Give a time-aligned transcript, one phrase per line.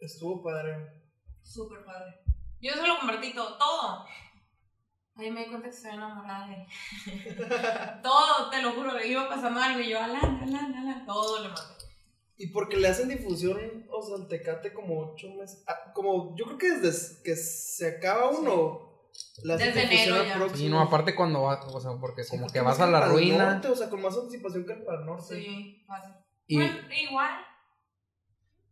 [0.00, 0.92] Estuvo padre.
[1.42, 2.20] Súper padre.
[2.60, 4.04] Yo solo compartí todo, todo.
[5.16, 6.66] Ahí me di cuenta que estoy enamorada de él.
[8.02, 9.02] todo, te lo juro.
[9.04, 11.06] Iba pasando algo y yo, Alan, Alan, Alan.
[11.06, 11.62] Todo le mandé.
[12.38, 15.62] Y porque le hacen difusión, o sea, al Tecate como ocho meses.
[15.68, 19.10] ah, como, yo creo que desde que se acaba uno,
[19.44, 20.34] le hacen Desde difusión enero al ya.
[20.36, 20.66] próximo.
[20.66, 23.04] Y no, aparte cuando vas, o sea, porque Sí, como porque que vas a la
[23.06, 23.52] ruina.
[23.52, 25.34] norte, o sea, con más anticipación que el para el norte.
[25.36, 26.14] Sí, fácil.
[26.48, 27.30] Y Bueno, igual.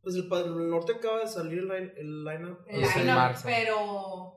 [0.03, 2.59] Pues el para el norte acaba de salir el, line- el lineup.
[2.67, 3.43] El marzo.
[3.47, 4.37] pero.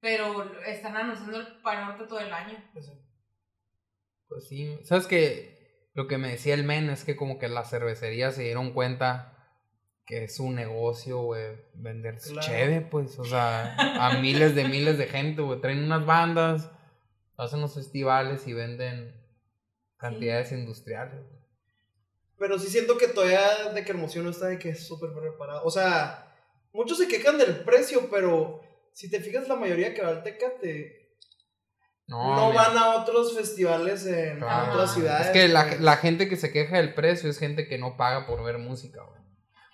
[0.00, 2.58] Pero están anunciando el Pal Norte todo el año.
[2.72, 2.90] Pues,
[4.28, 7.70] Pues sí, sabes que lo que me decía el men es que como que las
[7.70, 9.28] cervecerías se dieron cuenta
[10.04, 12.40] que es un negocio, güey, vender Claro.
[12.40, 16.70] cheve, pues, o sea, a miles de miles de gente, güey, traen unas bandas,
[17.36, 19.14] hacen los festivales y venden
[19.98, 21.24] cantidades industriales.
[22.42, 25.62] Pero sí siento que todavía de que Hermosillo no está de que es súper preparado.
[25.64, 26.34] O sea,
[26.72, 28.60] muchos se quejan del precio, pero
[28.92, 31.20] si te fijas, la mayoría que va al Tecate
[32.08, 34.72] No, no, van a otros festivales en claro.
[34.72, 35.28] otras ciudades.
[35.28, 38.26] Es que la, la gente que se queja del precio es gente que no paga
[38.26, 39.21] por ver música, güey.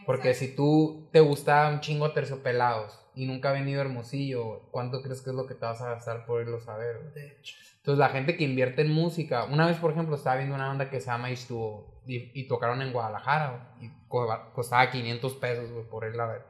[0.09, 5.03] Porque si tú te gusta un chingo terciopelados y nunca ha venido a Hermosillo, ¿cuánto
[5.03, 6.97] crees que es lo que te vas a gastar por irlos a ver?
[7.03, 7.12] güey?
[7.12, 7.55] De hecho.
[7.77, 10.89] Entonces la gente que invierte en música, una vez por ejemplo estaba viendo una banda
[10.89, 15.70] que se llama H2O y, y tocaron en Guadalajara güey, y co- costaba 500 pesos
[15.70, 16.42] güey, por irla a ver.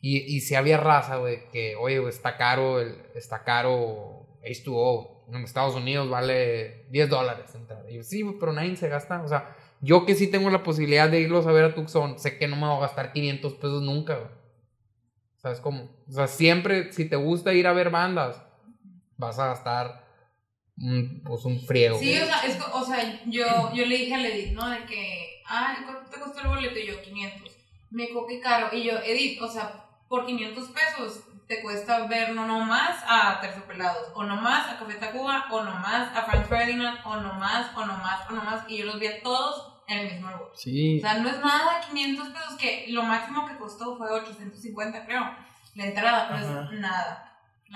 [0.00, 5.24] Y, y si había raza, güey, que oye, güey, está caro, el, está caro H2O,
[5.34, 7.84] en Estados Unidos vale 10 dólares entrar.
[7.90, 11.08] Y yo, sí, pero nadie se gasta, o sea, yo que sí tengo la posibilidad
[11.08, 13.82] de irlos a ver a Tucson, sé que no me voy a gastar 500 pesos
[13.82, 14.30] nunca, güey.
[15.36, 15.88] ¿Sabes cómo?
[16.06, 18.42] O sea, siempre, si te gusta ir a ver bandas,
[19.16, 20.06] vas a gastar
[20.76, 21.98] un, pues un friego.
[21.98, 24.68] Sí, o sea, es, o sea yo, yo le dije a Edith, ¿no?
[24.68, 26.78] De que, ah, ¿cuánto te costó el boleto?
[26.78, 27.56] Y yo, 500.
[27.90, 28.68] Me dijo, qué caro.
[28.72, 34.12] Y yo, Edith, o sea, por 500 pesos te cuesta ver no nomás a Terciopelados,
[34.14, 38.34] o nomás a Café Tacuba, o nomás a Franz Ferdinand, o nomás, o nomás, o
[38.34, 38.64] nomás.
[38.68, 40.50] Y yo los vi a todos el mismo lugar.
[40.54, 40.98] Sí.
[40.98, 45.22] O sea, no es nada 500 pesos, que lo máximo que costó fue 850, creo.
[45.74, 46.68] La entrada no Ajá.
[46.72, 47.26] es nada.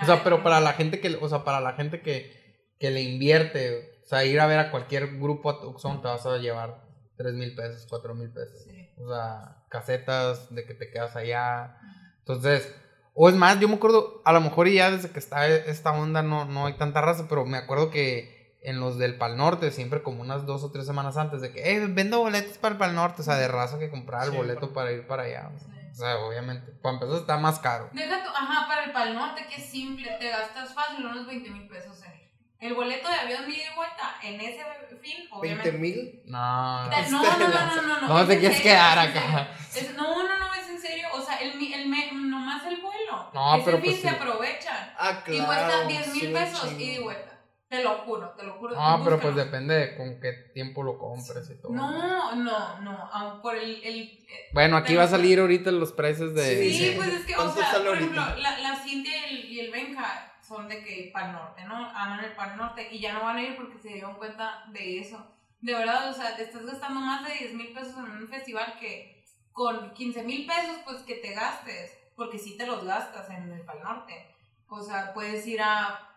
[0.01, 3.01] O sea, pero para la gente que, o sea, para la gente que, que le
[3.01, 6.83] invierte, o sea, ir a ver a cualquier grupo a Tucson te vas a llevar
[7.17, 8.63] 3 mil pesos, 4 mil pesos.
[8.65, 8.89] Sí.
[8.97, 11.77] O sea, casetas de que te quedas allá.
[12.19, 12.73] Entonces,
[13.13, 16.21] o es más, yo me acuerdo, a lo mejor ya desde que está esta onda
[16.21, 18.34] no, no hay tanta raza, pero me acuerdo que
[18.65, 21.71] en los del Pal Norte, siempre como unas dos o tres semanas antes de que,
[21.75, 24.37] eh, vendo boletos para el Pal Norte, o sea, de raza que compraba el Sí,
[24.37, 25.49] boleto para- para ir para allá.
[25.59, 25.65] Sí.
[25.91, 27.89] O sea, obviamente, para empezar está más caro.
[27.93, 31.49] Deja tu, ajá, para el Pal Norte, que es simple, te gastas fácil unos 20
[31.51, 32.25] mil pesos en ir.
[32.59, 34.63] El boleto de avión de ida y vuelta, en ese
[35.01, 35.71] fin, 20 obviamente.
[35.73, 36.21] mil.
[36.25, 38.07] No, No, no, no, no, no, no.
[38.07, 39.47] ¿Cómo es te quieres serio, quedar acá?
[39.75, 41.07] Es- no, no, no, es en serio.
[41.13, 43.29] O sea, el, mi- el, me- nomás el vuelo.
[43.33, 44.15] No, Ese pero fin pues se sí.
[44.15, 44.93] aprovechan.
[44.97, 45.43] Ah, claro.
[45.43, 47.34] y cuesta 10 mil pesos ida y vuelta.
[47.67, 48.75] Te lo juro, te lo juro.
[48.75, 51.73] No, pero pues depende de con qué tiempo lo compres y todo.
[51.73, 53.09] No, no, no.
[53.11, 53.83] aun por el.
[53.83, 56.43] el eh, Bueno, aquí va a salir ahorita los precios de...
[56.43, 58.37] Sí, Sí, pues es que, o ¿Cuánto sea, por ejemplo, ahorita?
[58.37, 61.75] la, la Cintia y el, y el Benja son de que Pal Norte, ¿no?
[61.75, 64.99] Aman el Pal Norte y ya no van a ir porque se dieron cuenta de
[64.99, 65.35] eso.
[65.61, 68.77] De verdad, o sea, te estás gastando más de 10 mil pesos en un festival
[68.79, 73.51] que con 15 mil pesos, pues que te gastes, porque sí te los gastas en
[73.51, 74.35] el Pal Norte.
[74.67, 76.14] O sea, puedes ir a,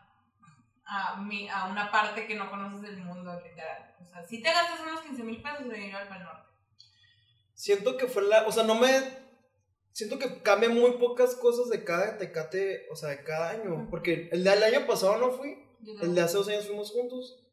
[0.89, 3.95] a, mi- a una parte que no conoces del mundo, literal.
[4.01, 6.49] O sea, sí te gastas unos 15 mil pesos en ir al Pal Norte.
[7.55, 8.47] Siento que fue la.
[8.47, 8.89] O sea, no me.
[9.93, 13.89] Siento que cambia muy pocas cosas de cada tecate, o sea, de cada año.
[13.91, 15.59] Porque el del año pasado no fui.
[16.03, 17.45] El de hace dos años fuimos juntos.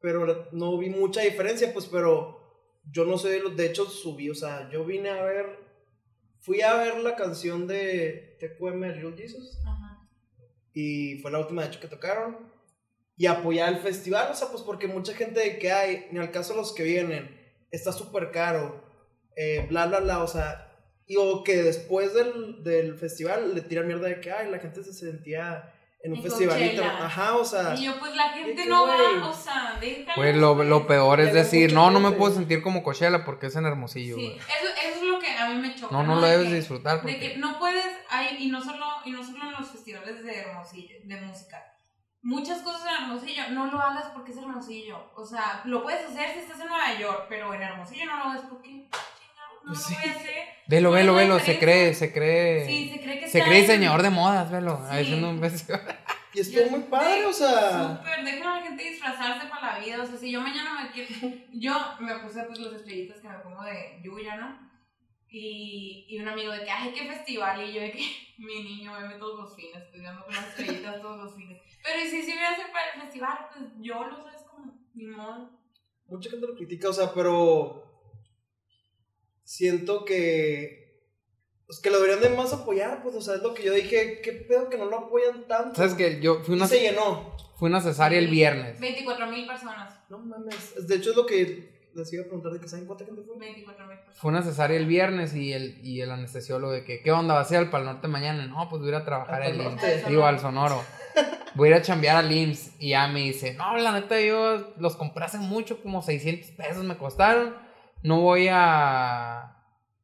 [0.00, 2.42] Pero no vi mucha diferencia, pues, pero
[2.92, 5.58] yo no sé, de hecho subí, o sea, yo vine a ver,
[6.40, 9.58] fui a ver la canción de TQM Little Jesus.
[10.78, 12.36] Y fue la última de hecho que tocaron
[13.16, 16.30] y apoyar el festival, o sea, pues porque mucha gente de que hay, ni al
[16.30, 17.34] caso los que vienen,
[17.70, 18.84] está súper caro,
[19.36, 20.70] eh, bla, bla, bla, o sea,
[21.06, 24.84] y o que después del, del festival le tiran mierda de que, ay, la gente
[24.84, 25.72] se sentía
[26.02, 26.72] en un En festival, Coachella.
[26.84, 27.74] inter- ajá, o sea...
[27.74, 29.16] Y yo, pues la gente no güey.
[29.18, 30.12] va, o sea, déjalo.
[30.14, 33.56] Pues lo, lo peor es decir, no, no me puedo sentir como Coachella porque es
[33.56, 34.16] en Hermosillo.
[34.16, 35.90] Sí, eso, eso es lo que a mí me choca.
[35.96, 37.38] No, no lo De debes que- disfrutar De que porque...
[37.38, 41.20] no puedes, hay, y no solo, y no solo en los festivales de Hermosillo, de
[41.20, 41.62] música.
[42.22, 45.12] Muchas cosas en Hermosillo, no lo hagas porque es Hermosillo.
[45.14, 48.24] O sea, lo puedes hacer si estás en Nueva York, pero en Hermosillo no lo
[48.24, 49.94] hagas porque, chingado, no Sí.
[49.94, 50.34] lo voy a hacer.
[50.66, 52.66] Velo, ¿Cuál es velo, velo, se cree, se cree...
[52.66, 54.76] Sí, se cree que se cree diseñador de modas, velo.
[54.90, 54.96] Sí.
[54.98, 55.82] Haciendo un festival.
[56.34, 57.96] Y estuvo muy padre, o sea.
[57.96, 60.02] Súper, dejen a la gente disfrazarse para la vida.
[60.02, 61.08] O sea, si yo mañana me quiero.
[61.50, 64.65] Yo me puse pues las estrellitas que me pongo de Yuya, ¿no?
[65.38, 67.62] Y, y un amigo de que, ay, qué festival.
[67.62, 67.98] Y yo de que
[68.38, 71.60] mi niño me todos los fines, estudiando con las estrellitas todos los fines.
[71.84, 75.04] Pero y si se hubiera sido para el festival, pues yo lo sabes como, ni
[75.06, 75.50] modo.
[76.06, 77.84] Mucha gente lo critica, o sea, pero
[79.44, 80.86] siento que
[81.66, 84.20] pues que lo deberían de más apoyar, pues, o sea, es lo que yo dije,
[84.22, 85.74] qué pedo que no lo apoyan tanto.
[85.74, 87.36] ¿Sabes que Yo fui Y una, se llenó.
[87.56, 88.78] fui una cesárea el viernes.
[88.78, 89.98] 24 mil personas.
[90.08, 90.86] No mames.
[90.86, 93.36] De hecho, es lo que les iba a preguntar de que saben cuánta gente fue.
[93.38, 94.18] 24 mil personas.
[94.18, 97.34] Fue una cesárea el viernes y el, y el anestesiólogo de que, ¿qué onda?
[97.34, 98.46] ¿Vas a ir al Pal Norte mañana?
[98.46, 99.58] No, pues voy a ir a trabajar Al.
[99.58, 100.04] Norte.
[100.08, 100.82] Digo, al Sonoro.
[101.54, 102.74] Voy a ir a chambear al IMSS.
[102.78, 106.84] Y ya me dice, no, la neta, yo los compré hace mucho, como 600 pesos
[106.84, 107.54] me costaron.
[108.02, 109.52] No voy a...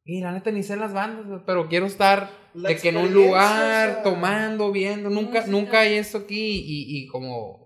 [0.05, 3.13] Y la neta ni sé las bandas, pero quiero estar La de que en un
[3.13, 5.09] lugar, o sea, tomando, viendo.
[5.09, 5.47] Nunca, Música.
[5.47, 7.62] nunca hay esto aquí y, y como...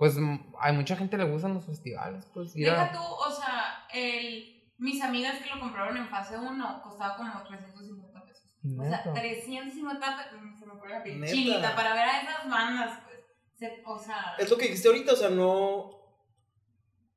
[0.00, 0.16] Pues
[0.58, 2.90] hay mucha gente le gustan los festivales, pues Deja a...
[2.90, 8.24] tú, o sea, el, mis amigas que lo compraron en fase 1 costaba como 350
[8.24, 8.46] pesos.
[8.64, 9.12] O sea, Neta.
[9.12, 10.58] 350 pesos.
[10.58, 13.18] Se me pone la chinita para ver a esas bandas, pues.
[13.56, 14.36] Se- o sea.
[14.38, 15.90] Es lo que dijiste ahorita, o sea, no.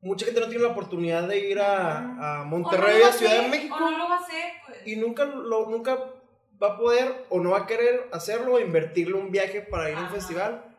[0.01, 3.43] Mucha gente no tiene la oportunidad de ir a, a no Monterrey, va a Ciudad
[3.43, 3.75] de México.
[3.75, 4.85] O no lo va a hacer, pues.
[4.85, 5.97] Y nunca, lo, nunca
[6.61, 9.95] va a poder o no va a querer hacerlo o invertirle un viaje para ir
[9.95, 10.69] a un festival.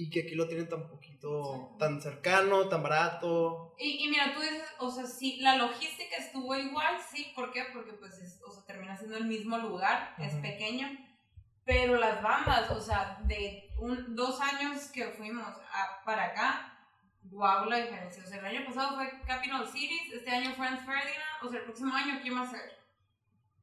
[0.00, 1.76] Y que aquí lo tienen tan poquito, Exacto.
[1.78, 3.74] tan cercano, tan barato.
[3.78, 7.64] Y, y mira, tú dices, o sea, sí, la logística estuvo igual, sí, ¿por qué?
[7.72, 10.42] Porque pues, es, o sea, termina siendo el mismo lugar, es Ujú.
[10.42, 10.88] pequeño,
[11.64, 16.74] pero las bandas, o sea, de un, dos años que fuimos a- para acá,
[17.24, 21.42] wow la diferencia, o sea, el año pasado fue Capital Cities, este año Franz Ferdinand,
[21.42, 22.77] o sea, el próximo año, ¿quién va a ser?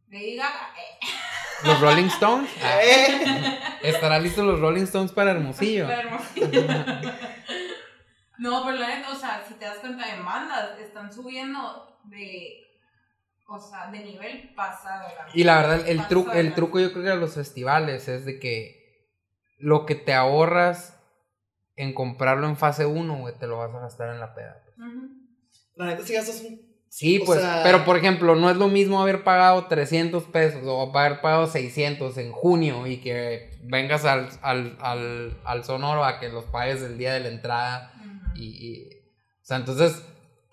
[0.09, 1.05] Lady Gaga, eh,
[1.65, 2.49] Los Rolling Stones.
[2.61, 5.87] Ah, Eh, ¿Estará listos los Rolling Stones para Hermosillo?
[5.87, 6.61] la Hermosillo.
[8.37, 12.65] No, pero la neta, o sea, si te das cuenta en bandas, están subiendo de,
[13.47, 15.07] o sea, de nivel pasado.
[15.07, 18.07] la Y la verdad, el, truco de el truco yo creo que de los festivales
[18.07, 19.09] es de que
[19.57, 20.99] lo que te ahorras
[21.77, 24.61] en comprarlo en fase 1, güey, te lo vas a gastar en la peda.
[25.75, 26.64] La neta, si gastas un.
[26.89, 30.61] Sí, O pues, sea- pero por ejemplo, no es lo mismo haber pagado 300 pesos
[30.65, 36.19] o haber pagado 600 en junio y que vengas al, al, al, al Sonoro a
[36.19, 37.91] que los pagues el día de la entrada
[38.35, 40.01] y, y- o sea, entonces,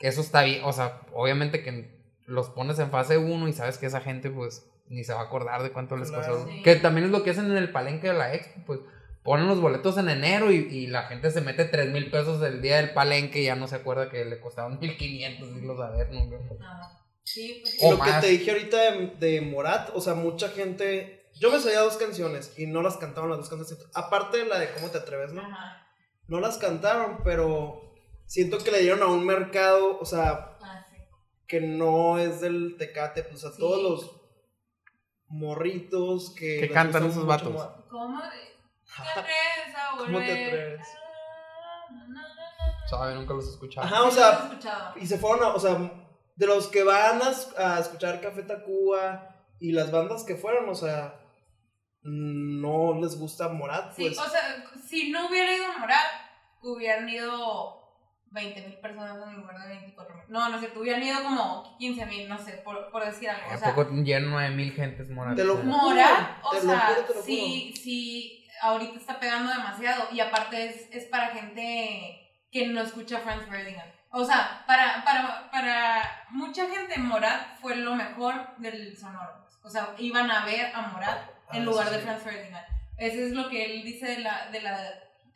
[0.01, 3.87] eso está bien, o sea, obviamente que los pones en fase 1 y sabes que
[3.87, 6.47] esa gente, pues, ni se va a acordar de cuánto les costó.
[6.47, 6.63] Sí.
[6.63, 8.81] Que también es lo que hacen en el palenque de la expo, pues,
[9.23, 12.61] ponen los boletos en enero y, y la gente se mete 3 mil pesos el
[12.63, 16.11] día del palenque y ya no se acuerda que le costaban 1500 irlos a ver,
[16.13, 16.21] ¿no?
[16.61, 16.99] Ajá.
[17.25, 21.31] Sí, pues O lo que te dije ahorita de, de Morat, o sea, mucha gente.
[21.39, 23.87] Yo me sabía dos canciones y no las cantaban las dos canciones.
[23.95, 25.41] Aparte de la de cómo te atreves, ¿no?
[25.43, 25.87] Ajá.
[26.27, 27.95] No las cantaron, pero
[28.27, 30.97] siento que le dieron a un mercado, o sea, Ah, sí.
[31.47, 33.59] que no es del Tecate, pues a Sí.
[33.59, 34.21] todos los
[35.29, 36.61] morritos que...
[36.61, 37.55] Que cantan esos vatos.
[37.91, 38.21] ¿Cómo
[38.97, 40.87] te atreves a ¿Cómo te atreves?
[42.89, 43.87] Sabe, nunca los he escuchado.
[43.87, 45.79] Ajá, o Sí, sea, y se fueron a, o sea,
[46.37, 50.69] de los que van a, es- a escuchar Café Tacuba y las bandas que fueron,
[50.69, 51.19] o sea,
[52.03, 54.19] no les gusta Morat, Sí, pues.
[54.19, 56.05] o sea, si no hubiera ido a Morat,
[56.63, 57.79] hubieran ido
[58.31, 60.25] 20 mil personas en lugar de 24 mil.
[60.29, 63.49] No, no sé, hubieran ido como 15 mil, no sé, por, por decir algo.
[63.49, 65.37] O ¿A sea, poco llenan 9000 gentes moradas?
[65.37, 69.51] Te lo- Morat, o Te lo sea, juro, te lo sí, sí, ahorita está pegando
[69.53, 70.09] demasiado.
[70.13, 72.19] Y aparte es, es para gente
[72.51, 73.91] que no escucha Franz Ferdinand.
[74.11, 79.47] O sea, para, para, para mucha gente Morat fue lo mejor del sonoro.
[79.63, 81.19] O sea, iban a ver a Morat
[81.53, 82.01] en Ah, lugar sí, de.
[82.01, 82.67] Franz Ferdinand.
[82.99, 84.79] Eso es lo que él dice de la, de la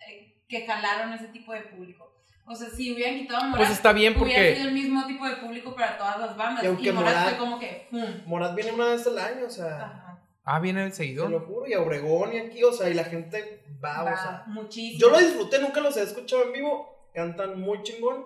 [0.08, 2.12] eh, que jalaron ese tipo de público.
[2.48, 5.04] O sea, si hubieran quitado a Morat, Pues está bien hubiera porque sido el mismo
[5.06, 6.62] tipo de público para todas las bandas.
[6.64, 7.88] Y Morat, Morat- fue como que.
[8.26, 10.05] Morat viene una vez al año, o sea, Ajá.
[10.48, 11.28] Ah, viene el te seguidor.
[11.28, 14.16] lo juro, y a Obregón y aquí, o sea, y la gente va, Va, o
[14.16, 14.44] sea.
[14.46, 15.00] muchísimo.
[15.00, 18.24] Yo lo disfruté, nunca los he escuchado en vivo, cantan muy chingón,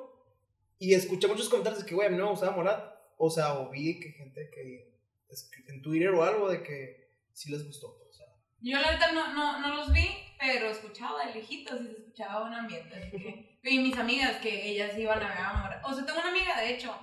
[0.79, 3.55] y escuché muchos comentarios de que, güey, a mí no me gustaba Morat, o sea,
[3.55, 4.95] o vi que gente que,
[5.69, 8.27] en Twitter o algo, de que sí les gustó, o sea.
[8.61, 10.07] Yo la verdad no, no, no los vi,
[10.39, 12.97] pero escuchaba de lejitos y se escuchaba un ambiente.
[12.97, 15.85] Así que, y mis amigas que ellas iban a ver a Morat.
[15.87, 16.95] O sea, tengo una amiga, de hecho,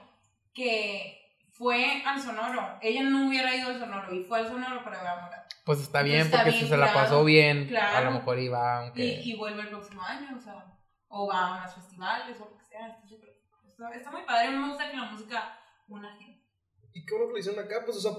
[0.53, 1.26] que
[1.58, 2.78] fue al Sonoro.
[2.82, 5.54] Ella no hubiera ido al Sonoro y fue al Sonoro para ver a Morat.
[5.66, 8.06] Pues está bien, Está porque bien, si se la pasó bien, a claro.
[8.06, 9.04] lo mejor iba, aunque...
[9.06, 10.66] Y, y vuelve el próximo año, o sea,
[11.10, 12.88] o va a más festivales o lo que sea.
[12.88, 13.36] Está, súper-
[13.68, 14.48] está, está muy padre.
[14.48, 15.60] A me gusta que la música
[15.90, 16.46] una gente.
[16.94, 18.12] Y qué bueno que lo hicieron acá, pues, o sea,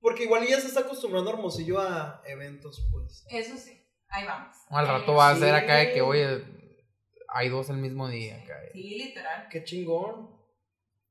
[0.00, 3.24] porque igual ya se está acostumbrando Hermosillo a eventos, pues.
[3.30, 4.54] Eso sí, ahí vamos.
[4.68, 5.64] Al Eh, rato va a ser sí.
[5.64, 6.44] acá de que, oye,
[7.28, 8.36] hay dos el mismo día.
[8.42, 8.54] Acá.
[8.72, 9.48] Sí, literal.
[9.50, 10.30] Qué chingón.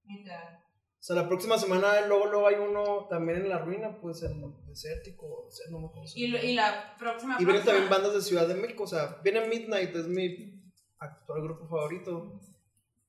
[0.06, 0.63] literal.
[1.04, 4.42] O sea, la próxima semana luego, luego hay uno también en la ruina, pues el
[4.66, 6.10] desértico, o sea, no me acuerdo.
[6.16, 7.36] Y, lo- y la próxima.
[7.36, 10.64] Y vienen próxima- también bandas de Ciudad de México, o sea, viene Midnight, es mi
[11.00, 12.40] actual grupo favorito.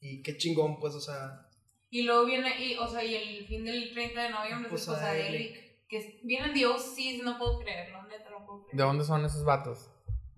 [0.01, 1.49] Y qué chingón, pues, o sea,
[1.91, 5.23] Y luego viene, y, o sea, y el fin del 30 de noviembre es Posadelic.
[5.53, 5.87] Posadelic.
[5.89, 8.87] Que es- vienen Dios, sí, no puedo creerlo, neta, no puedo ¿De creerlo.
[8.89, 9.89] dónde son esos vatos?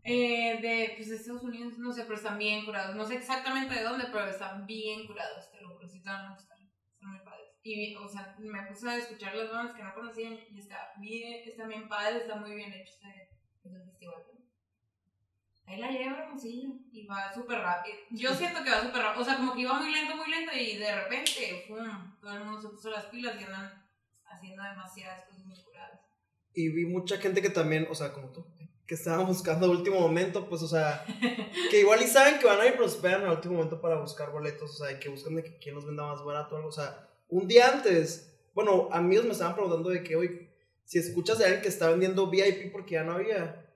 [0.05, 2.95] Eh, de, pues, de Estados Unidos, no sé, pero están bien curados.
[2.95, 6.27] No sé exactamente de dónde, pero están bien curados, te lo juro, sí te van
[6.27, 6.59] a gustar.
[6.93, 7.36] Están muy padres.
[7.67, 11.43] Y, o sea, me puse a escuchar las bandas que no conocían y está bien,
[11.45, 14.23] están bien padres, está muy bien hecho ese festival.
[15.67, 17.97] Ahí la lleva Hermosillo y va súper rápido.
[18.11, 19.23] Yo siento que va súper rápido.
[19.23, 22.17] O sea, como que iba muy lento, muy lento y de repente, ¡pum!
[22.21, 23.85] Todo el mundo se puso las pilas y andan
[24.27, 26.01] haciendo demasiadas cosas muy curadas.
[26.55, 28.47] y vi mucha gente que también, o sea, como tú,
[28.87, 31.05] que estaba buscando a último momento, pues, o sea,
[31.71, 34.31] que igual y saben que van a ir, pero esperan al último momento para buscar
[34.31, 36.73] boletos, o sea, que buscan de que quién los venda más barato o algo, o
[36.73, 40.51] sea, un día antes, bueno, amigos me estaban preguntando de que, oye,
[40.85, 43.67] si escuchas de alguien que está vendiendo VIP porque ya no había,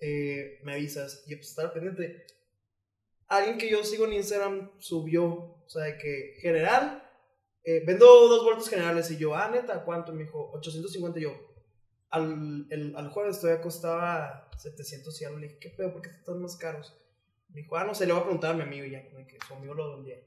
[0.00, 2.26] eh, me avisas, y pues estar pendiente.
[3.28, 7.02] Alguien que yo sigo en Instagram subió, o sea, de que general,
[7.64, 10.12] eh, vendo dos boletos generales, y yo, ah, neta, ¿cuánto?
[10.12, 11.46] Me dijo, 850, y yo,
[12.10, 15.38] al, el, al jueves todavía costaba 700 y algo.
[15.38, 15.92] Le dije, ¿qué pedo?
[15.92, 16.96] ¿Por qué están más caros?
[17.48, 19.54] Me dijo, ah, no sé, le voy a preguntar a mi amigo ya, que su
[19.54, 20.20] amigo lo vendía.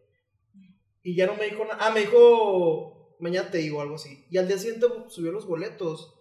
[1.04, 1.78] Y ya no me dijo nada.
[1.80, 4.26] Ah, me dijo, mañana te digo algo así.
[4.30, 6.16] Y al día siguiente subió los boletos.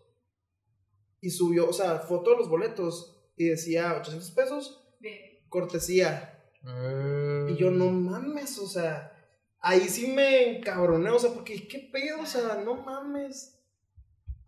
[1.20, 3.14] Y subió, o sea, foto de los boletos.
[3.36, 5.18] Y decía 800 pesos, Bien.
[5.48, 6.42] cortesía.
[6.66, 9.12] Eh, Y yo, no mames, o sea,
[9.60, 13.60] ahí sí me encabroné, o sea, porque qué pedo, o sea, no mames.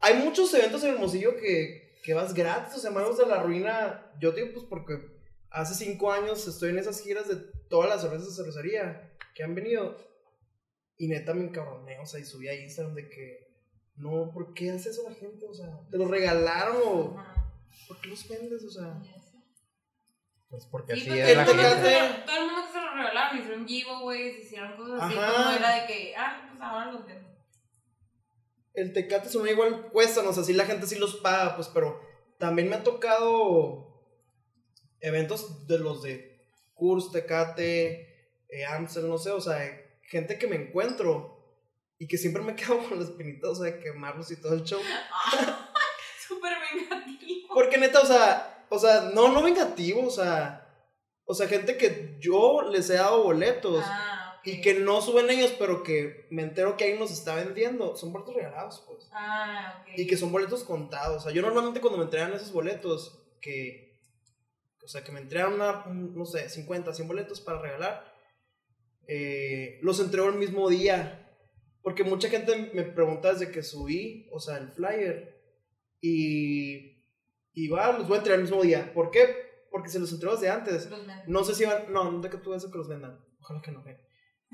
[0.01, 4.13] Hay muchos eventos en Hermosillo que, que vas gratis, o sea, Manos de la Ruina,
[4.21, 4.99] yo digo, pues porque
[5.51, 7.37] hace cinco años estoy en esas giras de
[7.69, 9.97] todas las cervezas de cervecería que han venido.
[11.01, 13.49] Y neta me encabroné, o sea, y subí a Instagram de que,
[13.97, 15.47] no, ¿por qué hace eso la gente?
[15.47, 17.17] O sea, ¿te lo regalaron o
[17.89, 18.63] por qué los vendes?
[18.65, 19.01] O sea,
[20.51, 21.91] Pues porque Sí, así pues, es la todo, el mundo gente.
[21.91, 25.57] se todo el mundo que se lo regalaron, hicieron giveaways, hicieron cosas así, Ajá.
[25.57, 27.31] era de que, ah, pues ahora los vendo.
[28.75, 31.99] el Tecate son igual cuestan, o sea, sí la gente sí los paga, pues, pero
[32.39, 34.05] también me ha tocado
[35.01, 39.59] eventos de los de Kurs, Tecate, eh, Amstel, no sé, o sea,
[40.11, 41.39] gente que me encuentro
[41.99, 44.65] y que siempre me quedo con las espinitas, o sea, de quemarlos y todo el
[44.65, 44.81] show.
[46.29, 47.55] Súper vengativo.
[47.55, 50.69] Porque neta, o sea, o sea, no, no vengativo, o sea,
[51.25, 53.85] o sea, gente que yo les he dado boletos.
[53.87, 54.17] Ah.
[54.43, 57.95] Y que no suben ellos, pero que me entero que alguien los está vendiendo.
[57.95, 59.07] Son boletos regalados, pues.
[59.13, 59.99] Ah, ok.
[59.99, 61.19] Y que son boletos contados.
[61.19, 64.01] O sea, yo normalmente cuando me entregan esos boletos, que.
[64.83, 68.11] O sea, que me entregan una, un, no sé, 50, 100 boletos para regalar,
[69.07, 71.17] eh, los entrego el mismo día.
[71.83, 75.41] Porque mucha gente me pregunta desde que subí, o sea, el flyer.
[76.01, 76.99] Y.
[77.53, 78.93] Y va, los voy a entregar el mismo día.
[78.95, 79.67] ¿Por qué?
[79.71, 80.89] Porque se los entrego desde antes.
[81.27, 81.93] No sé si van.
[81.93, 83.19] No, no de que tú eso que los vendan.
[83.41, 84.03] Ojalá que no vengan.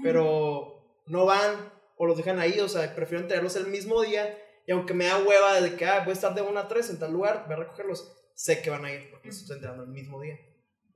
[0.02, 2.58] Pero no van o los dejan ahí.
[2.60, 4.38] O sea, prefiero entregarlos el mismo día.
[4.66, 6.90] Y aunque me da hueva de que ah, voy a estar de 1 a 3
[6.90, 8.12] en tal lugar, voy a recogerlos.
[8.34, 10.38] Sé que van a ir porque los estoy entregando el mismo día.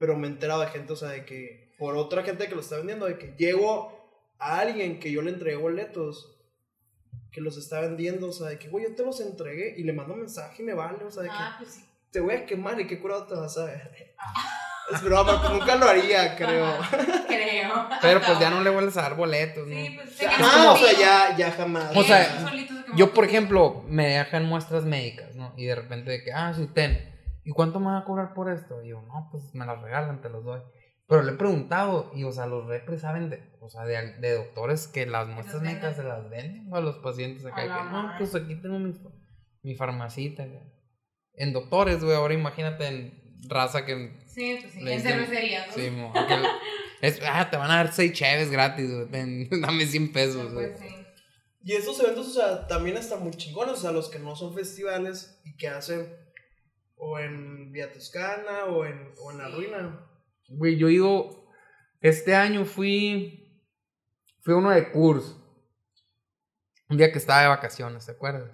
[0.01, 1.71] Pero me he enterado de gente, o sea, de que.
[1.79, 5.31] Por otra gente que lo está vendiendo, de que llego a alguien que yo le
[5.31, 6.37] entregué boletos.
[7.31, 9.93] Que los está vendiendo, o sea, de que, güey, yo te los entregué y le
[9.93, 11.85] mando un mensaje y me vale, o sea, de que Ah, pues sí.
[12.11, 14.15] te voy a quemar y qué curado te vas a ver.
[14.93, 16.67] Es broma, pues nunca lo haría, creo.
[16.67, 17.89] Ajá, Creo.
[18.03, 19.73] Pero pues ya no le vuelves a dar boletos, ¿no?
[19.77, 21.97] Sí, pues Ah, o sea, ya, ya jamás.
[21.97, 22.51] O sea,
[22.97, 25.55] Yo, por ejemplo, me dejan muestras médicas, ¿no?
[25.57, 27.10] Y de repente de que, ah, sí, ten.
[27.45, 28.83] ¿Y cuánto me van a cobrar por esto?
[28.83, 30.61] Y yo, no, pues me las regalan, te los doy.
[31.09, 34.35] Pero le he preguntado, y o sea, los repres saben de, o sea, de, de
[34.35, 37.63] doctores que las muestras médicas se las venden a los pacientes acá.
[37.63, 38.95] A y la que, no, pues aquí tengo mi,
[39.63, 40.47] mi farmacita.
[40.47, 40.63] güey".
[41.35, 44.17] En doctores, güey, ahora imagínate en raza que.
[44.27, 44.89] Sí, pues sí.
[44.89, 45.73] En cervecería, ¿no?
[45.73, 49.07] Sí, mo, que es, ah, te van a dar seis cheves gratis, güey.
[49.09, 50.69] ten, dame 100 pesos, güey.
[50.69, 50.97] Pues sí.
[51.63, 54.55] Y estos eventos, o sea, también están muy chingones, o sea, los que no son
[54.55, 56.09] festivales y que hacen
[57.01, 59.49] o en Vía Toscana o en, o en La.
[59.49, 60.07] Ruina.
[60.49, 61.49] Güey, yo digo,
[62.01, 63.65] este año fui,
[64.41, 65.37] fui a uno de Kurs.
[66.89, 68.51] Un día que estaba de vacaciones, ¿te acuerdas?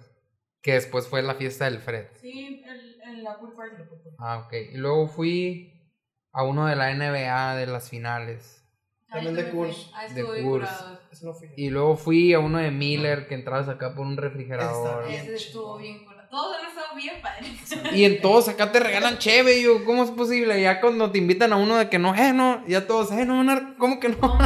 [0.61, 2.07] Que después fue la fiesta del Fred.
[2.21, 3.83] Sí, el, el, la pool party.
[4.19, 4.53] Ah, ok.
[4.73, 5.91] Y luego fui
[6.31, 8.63] a uno de la NBA de las finales.
[9.09, 9.91] También de Kurs.
[10.13, 10.69] De Kurs.
[11.55, 15.09] Y luego fui a uno de Miller que entrabas acá por un refrigerador.
[15.09, 16.16] Ese estuvo bien curado.
[16.29, 17.93] Todos han estado bien padres.
[17.93, 20.61] Y en todos acá te regalan cheve, yo, ¿cómo es posible?
[20.61, 23.43] Ya cuando te invitan a uno de que no, eh, no, ya todos, eh, no,
[23.43, 24.37] no, ¿cómo que no?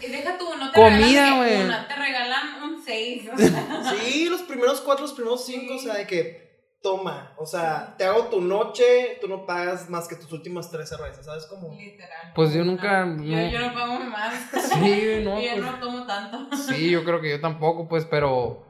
[0.00, 1.56] Deja tú, no te Comida, regalan güey.
[1.58, 3.28] que una, te regalan un seis.
[3.32, 3.82] o sea.
[4.00, 6.48] Sí, los primeros cuatro, los primeros cinco, o sea, de que
[6.82, 10.88] toma, o sea, te hago tu noche, tú no pagas más que tus últimas tres
[10.88, 11.74] cervezas, ¿sabes cómo?
[11.76, 12.32] Literal.
[12.34, 13.50] Pues yo nunca- Yo, no.
[13.50, 14.34] yo no pago más.
[14.52, 16.56] Sí, no, Y yo pues- no tomo tanto.
[16.56, 18.64] Sí, yo creo que yo tampoco, pues, pero.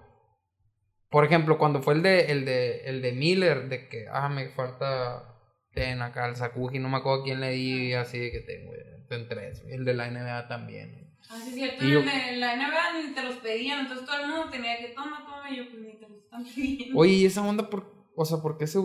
[1.10, 4.50] Por ejemplo, cuando fue el de, el de, el de Miller, de que, ah, me
[4.50, 5.34] falta
[5.72, 8.72] ten acá el Sakuji, no me acuerdo quién le di, así de que tengo,
[9.10, 9.62] en tres.
[9.68, 11.16] El de la NBA también.
[11.30, 11.84] Ah, sí, es cierto.
[11.84, 14.78] Yo- En la- en la NBA ni te los pedían, entonces todo el mundo tenía
[14.78, 16.98] que toma, toma, y yo pues ni te los están pidiendo.
[16.98, 17.84] Oye, ¿y esa onda, por,
[18.16, 18.78] o sea, por qué se,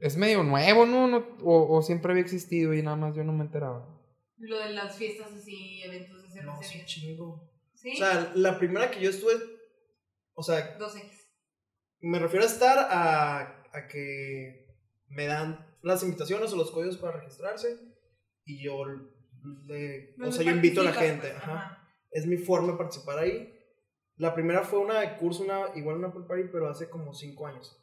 [0.00, 1.06] es medio nuevo, no?
[1.06, 3.86] no o, o siempre había existido y nada más yo no me enteraba?
[4.38, 6.86] Lo de las fiestas así, eventos de No, es un cervecería.
[6.86, 7.50] chingo.
[7.74, 7.92] ¿Sí?
[7.94, 9.32] O sea, la primera que yo estuve,
[10.34, 11.17] o sea, 2X.
[12.00, 14.66] Me refiero a estar a, a que
[15.08, 17.78] me dan las invitaciones o los códigos para registrarse
[18.44, 18.84] y yo
[19.66, 21.88] le, o sea, yo invito a la gente, pues, ajá.
[22.10, 23.54] Es mi forma de participar ahí.
[24.16, 27.46] La primera fue una de curso, una, igual una pool party, pero hace como 5
[27.46, 27.76] años.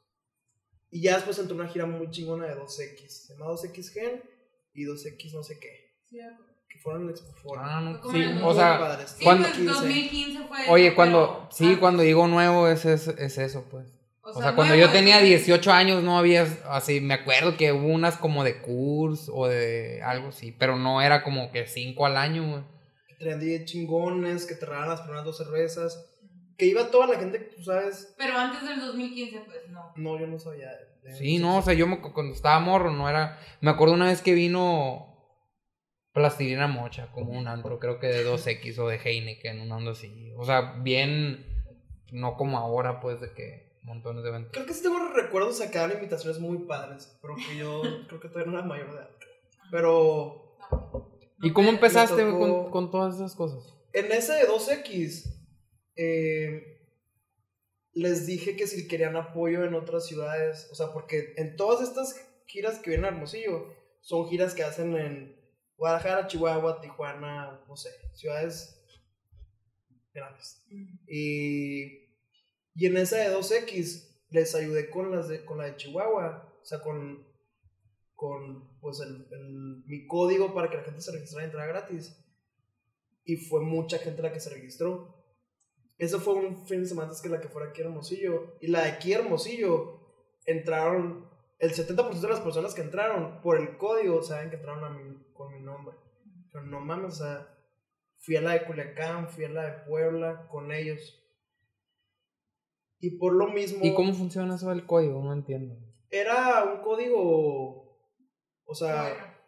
[0.91, 3.07] Y ya después entró una gira muy chingona de 2X.
[3.07, 4.23] Se llama 2X Gen
[4.73, 5.93] y 2X no sé qué.
[6.09, 6.17] Sí.
[6.67, 7.63] Que fueron el Expo Forum.
[7.65, 9.11] Ah, no, sí, el o sea, padres.
[9.11, 9.47] Sí, ¿Cuándo?
[9.47, 10.57] pues 2015 fue.
[10.69, 13.87] oye, cuando, pero sí, antes- cuando digo nuevo es, es, es eso, pues.
[14.25, 17.55] O O sea, cuando nuevo, yo tenía eso- 18 años no había, así, me acuerdo
[17.57, 21.67] que hubo unas como de curso o de algo así, pero no era como que
[21.67, 22.63] 5 al año, güey.
[23.07, 26.11] Que traían 10 chingones, que te regalaban las primeras dos cervezas.
[26.57, 28.15] Que iba toda la gente, tú sabes.
[28.17, 29.91] Pero antes del 2015, pues no.
[29.95, 30.69] No, yo no sabía.
[30.69, 33.93] de- de- Sí, no, o sea, yo me- cuando estaba morro no era, me acuerdo
[33.93, 35.13] una vez que vino
[36.13, 40.31] Plastilina Mocha, como un antro, creo que de 2X o de Heineken, un ando así,
[40.37, 41.45] o sea, bien,
[42.11, 44.51] no como ahora, pues, de que montones de eventos.
[44.51, 47.17] Creo que sí tengo recuerdos de que daban invitaciones muy padres.
[47.21, 49.09] Pero que yo creo que todavía no era mayor de edad.
[49.71, 50.57] Pero
[51.41, 53.71] ¿Y cómo empezaste tocó- con, con todas esas cosas?
[53.93, 55.23] en ese de 2X,
[55.95, 56.81] eh,
[57.93, 62.13] les dije que si querían apoyo en otras ciudades, o sea, porque en todas estas
[62.45, 65.39] giras que vienen a Hermosillo, son giras que hacen en
[65.77, 68.85] Guadalajara, Chihuahua, Tijuana, no sé, ciudades
[70.13, 70.65] grandes.
[71.07, 72.04] Y,
[72.75, 76.65] y en esa de 2X les ayudé con, las de, con la de Chihuahua, o
[76.65, 77.25] sea, con,
[78.13, 82.21] con pues el, mi código para que la gente se registrara y entrara gratis.
[83.23, 85.15] Y fue mucha gente la que se registró.
[85.97, 88.57] Eso fue un fin de semana antes que la que fuera aquí Hermosillo.
[88.59, 90.01] Y la de aquí Hermosillo
[90.45, 95.53] entraron, el 70% de las personas que entraron por el código saben que entraron con
[95.53, 95.95] mi nombre.
[96.51, 97.57] Pero no mames, o sea,
[98.19, 101.24] fui a la de Culiacán, fui a la de Puebla con ellos.
[103.05, 105.23] Y por lo mismo, ¿Y cómo funciona eso del código?
[105.23, 105.77] No entiendo.
[106.09, 107.99] era un código,
[108.63, 109.45] o sea,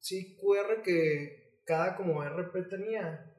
[0.00, 3.32] sí QR que cada como RP tenía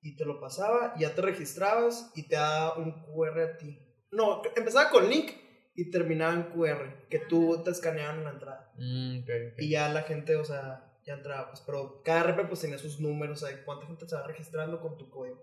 [0.00, 3.78] y te lo pasaba y ya te registrabas y te daba un QR a ti.
[4.10, 5.30] No, empezaba con link
[5.76, 8.72] y terminaba en QR que tú te escaneaban en la entrada.
[8.76, 9.58] Mm, ok, ok.
[9.58, 12.98] Y ya la gente, o sea, ya entraba, pues, pero cada RP pues tenía sus
[12.98, 15.40] números, o sea, cuánta gente se va registrando con tu código.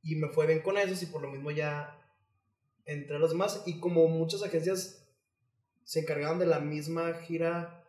[0.00, 2.00] Y me fue bien con eso y por lo mismo ya
[2.86, 3.62] entré a los demás.
[3.66, 5.06] Y como muchas agencias
[5.84, 7.84] se encargaban de la misma gira,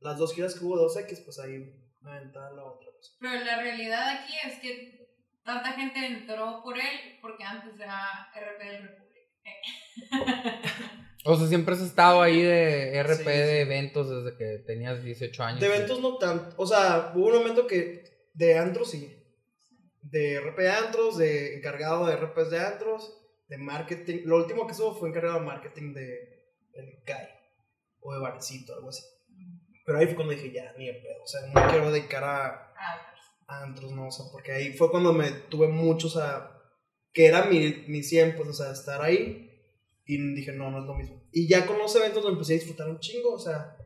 [0.00, 1.58] las dos giras que hubo 2X, pues ahí
[2.00, 2.88] me aventaba la otra.
[2.92, 3.16] pues.
[3.20, 5.08] Pero la realidad aquí es que
[5.44, 9.20] tanta gente entró por él porque antes era RP del República.
[11.26, 13.56] O sea, siempre has estado ahí de RP Sí, de sí.
[13.60, 15.60] eventos desde que tenías 18 años.
[15.60, 19.10] De eventos no tanto, o sea, hubo un momento que de antros sí.
[20.02, 24.22] De RP de antros, de encargado de RPs de antros, de marketing.
[24.24, 27.28] Lo último que hizo fue encargado de marketing de el CAI
[28.00, 29.02] o de Barecito, algo así.
[29.86, 31.22] Pero ahí fue cuando dije, ya, ni de pedo.
[31.22, 32.72] O sea, no quiero dedicar a,
[33.46, 36.50] a antros, no, o sea, porque ahí fue cuando me tuve muchos, o sea,
[37.12, 39.50] que era mi, mi 100, pues, o sea, estar ahí.
[40.06, 41.22] Y dije, no, no es lo mismo.
[41.32, 43.76] Y ya con los eventos lo empecé a disfrutar un chingo, o sea,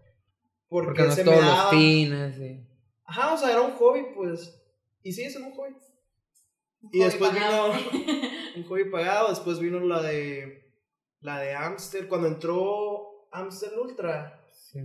[0.68, 1.62] porque, Porque no se es me todos daba.
[1.62, 2.66] los fines, sí.
[3.04, 4.54] Ajá, o sea, era un hobby, pues.
[5.02, 5.70] Y sigue siendo un hobby.
[5.70, 7.72] un Y hobby después pagado.
[8.58, 9.28] Un hobby pagado.
[9.30, 10.72] Después vino la de.
[11.20, 12.08] La de Amstel.
[12.08, 14.44] Cuando entró Amstel Ultra.
[14.52, 14.80] Sí.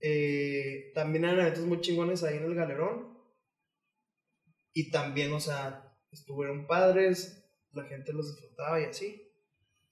[0.00, 3.18] eh, también eran eventos muy chingones ahí en el galerón.
[4.72, 7.36] Y también, o sea, estuvieron padres.
[7.72, 9.26] La gente los disfrutaba y así.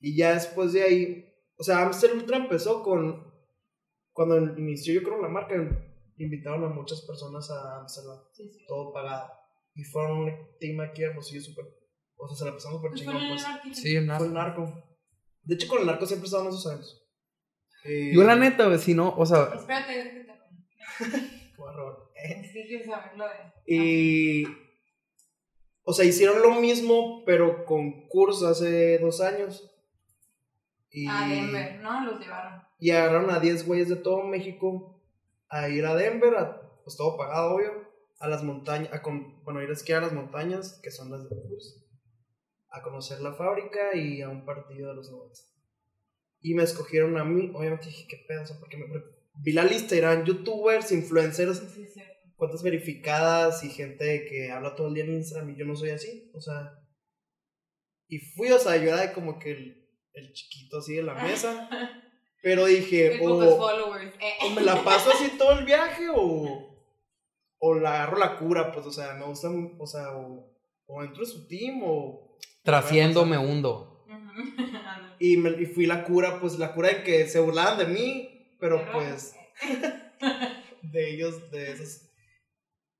[0.00, 1.34] Y ya después de ahí.
[1.56, 3.26] O sea, Amstel Ultra empezó con.
[4.12, 5.54] Cuando inició, yo creo, la marca.
[6.16, 8.64] Invitaron a muchas personas a Amsterdam Sí, sí.
[8.66, 9.30] todo pagado.
[9.76, 11.66] Y fueron un team aquí hermosillo súper.
[12.18, 13.16] O sea, se la pasamos súper Pues chingón,
[13.62, 13.78] pues.
[13.78, 14.62] Sí, el Fue el narco.
[14.64, 14.84] narco.
[15.44, 17.04] De hecho, con el narco siempre estaban esos eventos.
[17.84, 20.26] Eh, Yo la neta, güey, si no, o sea, Espérate, déjate.
[21.56, 22.10] qué horror.
[22.52, 23.72] Sí, quiero saberlo de.
[23.74, 24.44] Y.
[25.84, 29.70] O sea, hicieron lo mismo, pero con cursos hace dos años.
[30.90, 32.04] Y, A Denver, ¿no?
[32.04, 32.62] Los llevaron.
[32.80, 35.02] y agarraron a 10 güeyes de todo México
[35.48, 37.72] a ir a Denver, a- pues todo pagado, obvio,
[38.20, 41.28] a las montañas, a con, bueno, ir a esquiar a las montañas, que son las
[41.28, 41.84] de Cruz,
[42.70, 45.54] a conocer la fábrica y a un partido de los Nuggets.
[46.40, 48.86] Y me escogieron a mí, obviamente dije, qué pedo, o sea, porque me,
[49.40, 52.00] vi la lista, eran youtubers, influencers, Sí, sí.
[52.36, 55.90] cuentas verificadas y gente que habla todo el día en Instagram y yo no soy
[55.90, 56.78] así, o sea.
[58.06, 61.14] Y fui, o sea, yo era de como que el, el chiquito así de la
[61.22, 61.68] mesa,
[62.42, 63.42] pero dije, o.
[63.42, 64.10] Eh.
[64.44, 66.86] o me la paso así todo el viaje o,
[67.58, 71.22] o la agarro la cura, pues, o sea, me gusta, o sea, o, o entro
[71.22, 72.27] en su team o...
[72.68, 74.04] Trasciendo me hundo.
[75.20, 78.56] Y, me, y fui la cura, pues la cura en que se burlaban de mí,
[78.60, 79.34] pero Pero- pues
[80.82, 82.02] de ellos, de esos.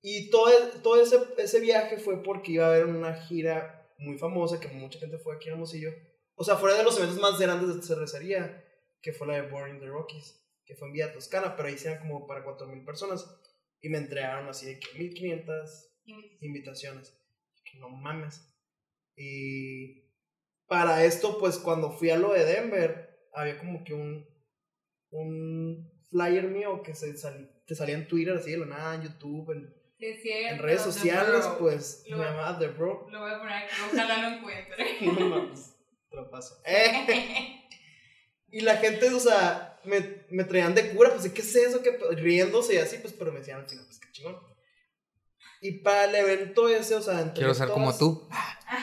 [0.01, 0.51] Y todo,
[0.83, 4.99] todo ese, ese viaje fue porque iba a haber una gira muy famosa que mucha
[4.99, 5.91] gente fue aquí en Hermosillo.
[6.35, 8.65] O sea, fuera de los eventos más grandes de cervecería,
[9.01, 11.99] que fue la de Boring the Rockies, que fue en Villa Toscana, pero ahí hicieron
[11.99, 13.33] como para 4.000 personas.
[13.81, 15.87] Y me entregaron así de que 1.500
[16.41, 17.17] invitaciones.
[17.63, 18.45] Que no mames.
[19.21, 20.05] Y
[20.67, 24.25] para esto, pues cuando fui a lo de Denver, había como que un,
[25.11, 29.03] un flyer mío que se sali- te salía en Twitter, así de la nada, en
[29.03, 31.57] YouTube, en, Sí, es cierto, en redes sociales, Bro.
[31.59, 33.09] pues Lo- me llamaba The Bro.
[33.11, 34.85] Lo voy a poner aquí, ojalá lo encuentre.
[35.01, 35.75] No mames,
[36.09, 36.61] te lo paso.
[36.65, 37.61] Eh,
[38.51, 41.83] y la gente, o sea, me, me traían de cura, pues, ¿qué es eso?
[41.83, 44.37] ¿Qué pe-?" Riéndose y así, pues, pero me decían al final, pues, qué chingón.
[45.61, 48.29] Y para el evento ese, o sea, entre Quiero ser como tú.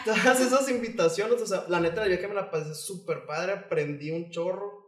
[0.04, 4.10] Todas esas invitaciones, o sea, la neta, el viaje me la pasé súper padre, aprendí
[4.10, 4.84] un chorro.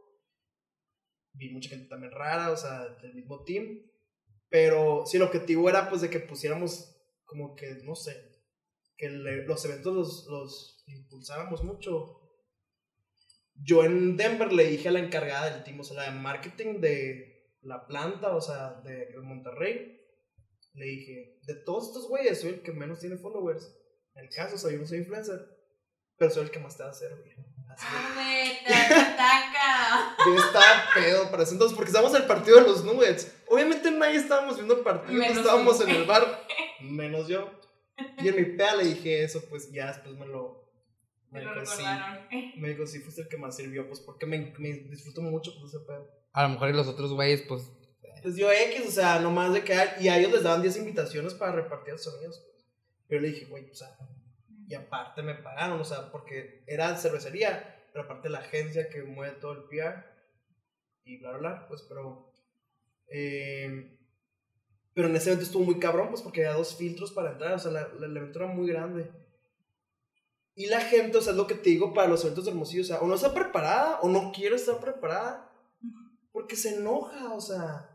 [1.32, 3.82] Vi mucha gente también rara, o sea, del mismo team.
[4.48, 8.16] Pero sí, el objetivo era, pues, de que pusiéramos, como que, no sé,
[8.96, 12.20] que los eventos los, los impulsáramos mucho.
[13.54, 16.80] Yo en Denver le dije a la encargada del team, o sea, la de marketing
[16.80, 20.00] de la planta, o sea, de Monterrey,
[20.74, 23.77] le dije, de todos estos güeyes, soy el que menos tiene followers.
[24.18, 25.40] En el caso, o sea, yo no soy influencer,
[26.16, 27.32] pero soy el que más te va a hacer, güey.
[27.70, 30.16] Así de- Neta, ataca.
[30.26, 33.32] yo estaba pedo para ese entonces, porque estábamos en el partido de los Nuggets.
[33.48, 36.44] Obviamente nadie estábamos viendo el partido, Menos estábamos en el bar,
[36.80, 37.48] menos yo.
[38.18, 40.68] Y en mi peda le dije eso, pues ya después me lo.
[41.30, 41.82] Me dijo, sí.
[42.56, 45.68] Me dijo, sí, fuiste el que más sirvió, pues porque me, me disfruto mucho con
[45.68, 46.08] ese pedo.
[46.32, 47.70] A lo mejor y los otros güeyes, pues.
[48.22, 49.76] Pues yo X, o sea, nomás de que.
[50.00, 52.42] Y a ellos les daban 10 invitaciones para repartir a sus amigos.
[53.08, 53.96] Pero le dije, güey, o sea,
[54.68, 59.36] y aparte me pagaron, o sea, porque era cervecería, pero aparte la agencia que mueve
[59.40, 60.04] todo el PR
[61.04, 62.30] y bla, bla, bla, pues, pero.
[63.08, 63.94] eh,
[64.94, 67.58] pero en ese evento estuvo muy cabrón, pues, porque había dos filtros para entrar, o
[67.58, 69.10] sea, la- la- evento era muy grande.
[70.56, 72.82] Y la gente, o sea, es lo que te digo para los eventos de Hermosillo,
[72.82, 75.48] o sea, o no está preparada, o no quiere estar preparada,
[76.32, 77.87] porque se enoja, o sea.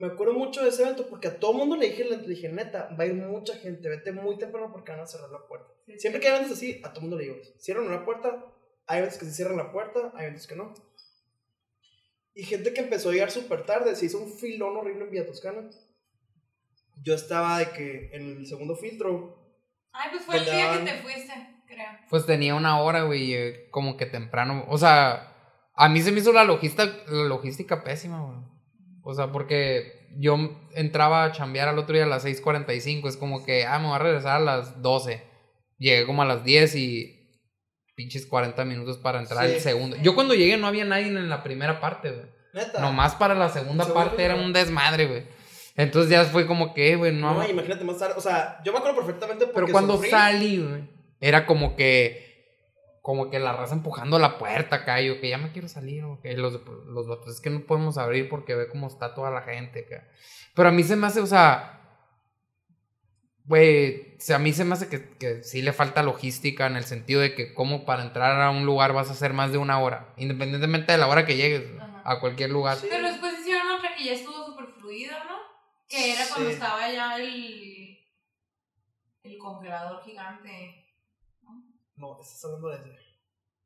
[0.00, 2.88] Me acuerdo mucho de ese evento porque a todo mundo le dije, le dije, neta,
[2.98, 5.70] va a ir mucha gente, vete muy temprano porque van a cerrar la puerta.
[5.84, 5.98] Sí.
[5.98, 8.46] Siempre que hay eventos así, a todo mundo le digo, cierran una puerta,
[8.86, 10.72] hay eventos que se cierran la puerta, hay eventos que no.
[12.34, 15.26] Y gente que empezó a llegar súper tarde, se hizo un filón horrible en Villa
[15.26, 15.68] Toscana.
[17.02, 19.36] Yo estaba de que en el segundo filtro,
[19.92, 21.32] Ay, pues fue el día que te fuiste,
[21.66, 21.88] creo.
[22.08, 24.64] Pues tenía una hora, güey, eh, como que temprano.
[24.68, 25.36] O sea,
[25.74, 28.59] a mí se me hizo la logística, la logística pésima, güey.
[29.02, 30.36] O sea, porque yo
[30.74, 33.08] entraba a chambear al otro día a las 6:45.
[33.08, 35.22] Es como que, ah, me voy a regresar a las 12.
[35.78, 37.16] Llegué como a las 10 y
[37.94, 39.54] pinches 40 minutos para entrar Sí.
[39.54, 39.96] el segundo.
[40.02, 42.26] Yo cuando llegué no había nadie en la primera parte, güey.
[42.52, 42.80] neta.
[42.80, 45.22] Nomás para la segunda parte era un desmadre, güey.
[45.76, 47.34] Entonces ya fue como que, güey, no.
[47.34, 48.14] No, imagínate más tarde.
[48.16, 50.10] O sea, yo me acuerdo perfectamente porque Pero cuando sufrí.
[50.10, 50.82] salí, güey,
[51.20, 52.29] era como que.
[53.02, 55.00] Como que la raza empujando la puerta acá.
[55.00, 57.96] Yo que ya me quiero salir, o que los, los vatos, es que no podemos
[57.98, 60.06] abrir porque ve cómo está toda la gente acá.
[60.54, 61.76] Pero a mí se me hace, o sea.
[63.44, 66.76] Güey, o sea, a mí se me hace que, que sí le falta logística en
[66.76, 69.58] el sentido de que, como para entrar a un lugar vas a hacer más de
[69.58, 72.02] una hora, independientemente de la hora que llegues Ajá.
[72.04, 72.76] a cualquier lugar.
[72.76, 72.86] Sí.
[72.88, 75.36] Pero después hicieron otra que ya estuvo súper fluida, ¿no?
[75.88, 76.54] Que era cuando Sí.
[76.54, 77.98] estaba ya el,
[79.24, 80.79] el congelador gigante.
[82.00, 82.98] No, estás hablando de ese.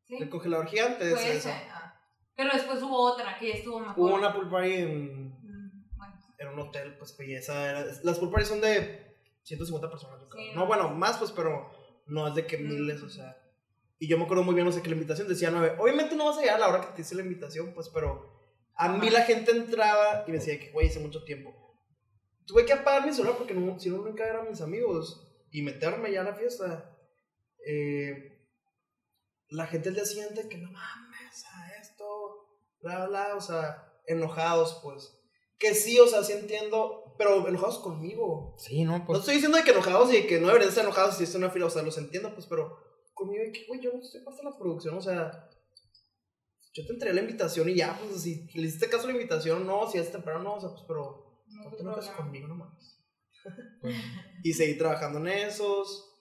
[0.05, 0.17] ¿Sí?
[0.21, 1.51] El congelador gigante es ese.
[1.51, 1.95] ah.
[2.37, 3.95] Pero después hubo otra que ya estuvo mejor.
[3.97, 6.15] Hubo una pool party en, Mm, bueno.
[6.39, 7.85] en un hotel, pues, era...
[8.03, 10.45] Las pool parties son de 150 personas, yo creo.
[10.45, 10.67] Sí, no, no.
[10.67, 11.71] bueno, más, pues, pero
[12.07, 12.69] no es de que Mm.
[12.69, 13.41] miles, o sea...
[14.01, 15.77] Y yo me acuerdo muy bien, no sé, que la invitación decía 9.
[15.79, 18.35] Obviamente no vas a llegar a la hora que te hice la invitación, pues, pero...
[18.77, 21.55] A mí la gente entraba y me decía que, güey, hice mucho tiempo.
[22.45, 25.21] Tuve que apagar mi celular porque no, si no, nunca eran mis amigos.
[25.53, 26.94] y meterme ya a la fiesta,
[27.67, 28.47] eh,
[29.49, 34.81] la gente al día siguiente que no mames a esto, bla, bla, o sea, enojados,
[34.83, 35.19] pues.
[35.59, 38.55] Que sí, o sea, sí entiendo, pero enojados conmigo.
[38.59, 39.21] Sí, no, No pues.
[39.21, 41.67] estoy diciendo de que enojados y que no deberían estar enojados si es una fila,
[41.67, 42.77] o sea, los entiendo, pues, pero
[43.15, 45.49] conmigo que, güey, yo no estoy parte de la producción, o sea,
[46.75, 49.65] yo te entregué la invitación y ya, pues, si le hiciste caso a la invitación,
[49.67, 52.17] no, si es temprano, no, o sea, pues, pero No no te problema.
[52.17, 53.01] conmigo, no mames.
[53.81, 53.95] pues,
[54.43, 56.14] Y seguí trabajando en esos,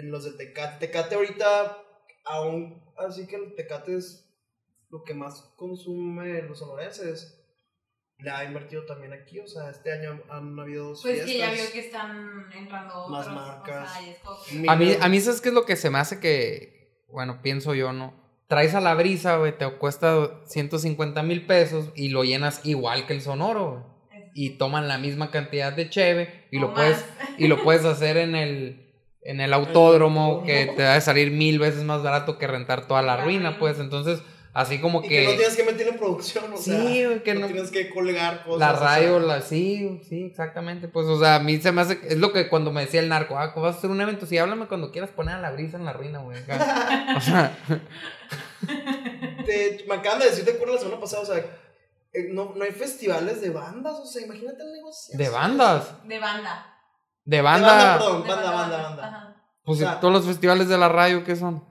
[0.00, 0.86] en los de Tecate.
[0.86, 1.78] Tecate ahorita,
[2.24, 4.26] aún, así que el Tecate es
[4.90, 7.36] lo que más consume los sonorenses.
[8.18, 11.48] Le ha invertido también aquí, o sea, este año han habido dos Pues que ya
[11.50, 11.54] fiestas.
[11.54, 13.90] vio que están entrando Más otros, marcas.
[14.24, 16.20] O sea, que- A mí, a mí, ¿sabes qué es lo que se me hace
[16.20, 18.12] que, bueno, pienso yo, ¿no?
[18.46, 23.14] Traes a la brisa, güey, te cuesta 150 mil pesos y lo llenas igual que
[23.14, 23.70] el sonoro,
[24.10, 24.24] güey.
[24.34, 27.04] Y toman la misma cantidad de cheve y O lo puedes,
[27.38, 28.89] y lo puedes hacer en el,
[29.22, 33.02] en el autódromo, que te va a salir mil veces más barato que rentar toda
[33.02, 33.78] la ruina, pues.
[33.78, 34.20] Entonces,
[34.52, 37.34] así como y que, no que, tienes que meter en producción, o Sí, sea, que
[37.34, 38.58] no, no- tienes que colgar cosas.
[38.60, 40.88] la o sea, radio, la, sí, sí, exactamente.
[40.88, 43.08] Pues, o sea, a mí se me hace, es lo que cuando me decía el
[43.08, 44.26] narco, ah, ¿cómo vas a hacer un evento?
[44.26, 46.38] Sí, háblame cuando quieras poner a la brisa en la ruina, güey.
[47.16, 47.56] O sea,
[49.46, 51.22] te- me acaban de decir, ¿te acuerdas la semana pasada?
[51.22, 51.36] O sea,
[52.12, 55.16] eh, no, no hay festivales de bandas, o sea, imagínate el negocio.
[55.16, 56.66] de bandas, De banda.
[57.24, 57.68] De De banda.
[57.68, 59.06] banda, perdón, De banda, banda, banda.
[59.08, 59.36] Ajá.
[59.64, 61.64] Pues O sea- todos los festivales de la radio, ¿qué son?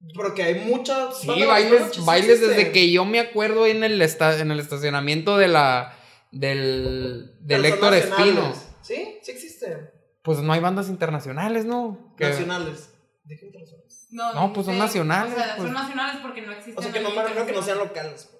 [0.00, 1.18] Pues, Porque hay muchas.
[1.18, 2.56] Sí, bailes, muchas bailes existen.
[2.56, 5.94] desde que yo me acuerdo en el, esta- en el estacionamiento de la,
[6.32, 8.52] del, del Pero son Héctor Espino.
[8.82, 9.90] Sí, sí existen.
[10.22, 12.14] Pues no hay bandas internacionales, ¿no?
[12.18, 12.90] Nacionales.
[13.24, 14.06] ¿De qué internacionales?
[14.10, 15.66] No, No, pues son nacionales, O sea, pues.
[15.68, 16.78] son nacionales porque no existen.
[16.78, 18.39] O sea, que no me refiero que no sean locales, pues.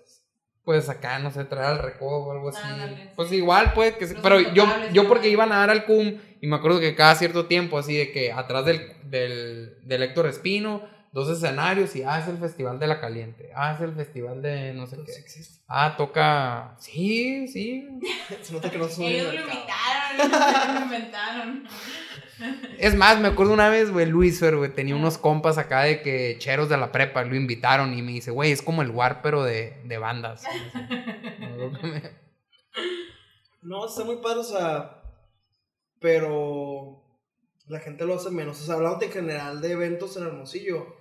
[0.65, 2.61] Pues acá, no sé, traer al recodo o algo así.
[3.17, 3.37] Pues sí.
[3.37, 6.81] igual, puede que Pero yo, yo porque iban a dar al CUM y me acuerdo
[6.81, 11.95] que cada cierto tiempo, así de que atrás del, del, del Héctor Espino, dos escenarios
[11.97, 13.51] y ah, es el Festival de la Caliente.
[13.55, 15.13] Ah, es el Festival de no sé qué.
[15.13, 15.65] sí existe.
[15.67, 16.77] Ah, toca.
[16.79, 17.89] Sí, sí.
[18.43, 21.65] Se nota que no son Ellos lo invitaron, lo inventaron.
[22.79, 26.01] Es más, me acuerdo una vez, güey, Luis Fer, güey, tenía unos compas acá de
[26.01, 29.21] que cheros de la prepa, lo invitaron y me dice, güey, es como el war,
[29.21, 30.45] pero de, de bandas.
[33.63, 35.03] No, está muy padre, o sea.
[36.01, 37.03] Pero.
[37.67, 38.61] La gente lo hace menos.
[38.61, 40.97] O sea, hablando en general de eventos en Hermosillo.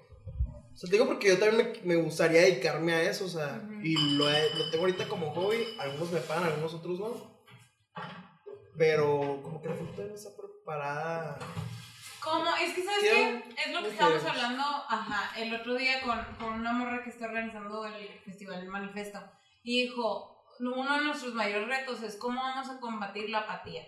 [0.80, 3.62] O sea, te digo porque yo también me, me gustaría dedicarme a eso, o sea.
[3.66, 3.82] Ujú.
[3.84, 5.58] Y lo, lo tengo ahorita como hobby.
[5.78, 7.44] Algunos me pagan, algunos otros no.
[8.78, 11.38] Pero, como que la gente no está preparada.
[12.24, 12.56] ¿Cómo?
[12.56, 13.44] Es que, ¿sabes qué?
[13.66, 17.10] Es lo que ¿qué estábamos hablando, ajá, el otro día con, con una morra que
[17.10, 19.20] está organizando el festival El Manifesto.
[19.64, 23.86] Y dijo, uno de nuestros mayores retos es cómo vamos a combatir la apatía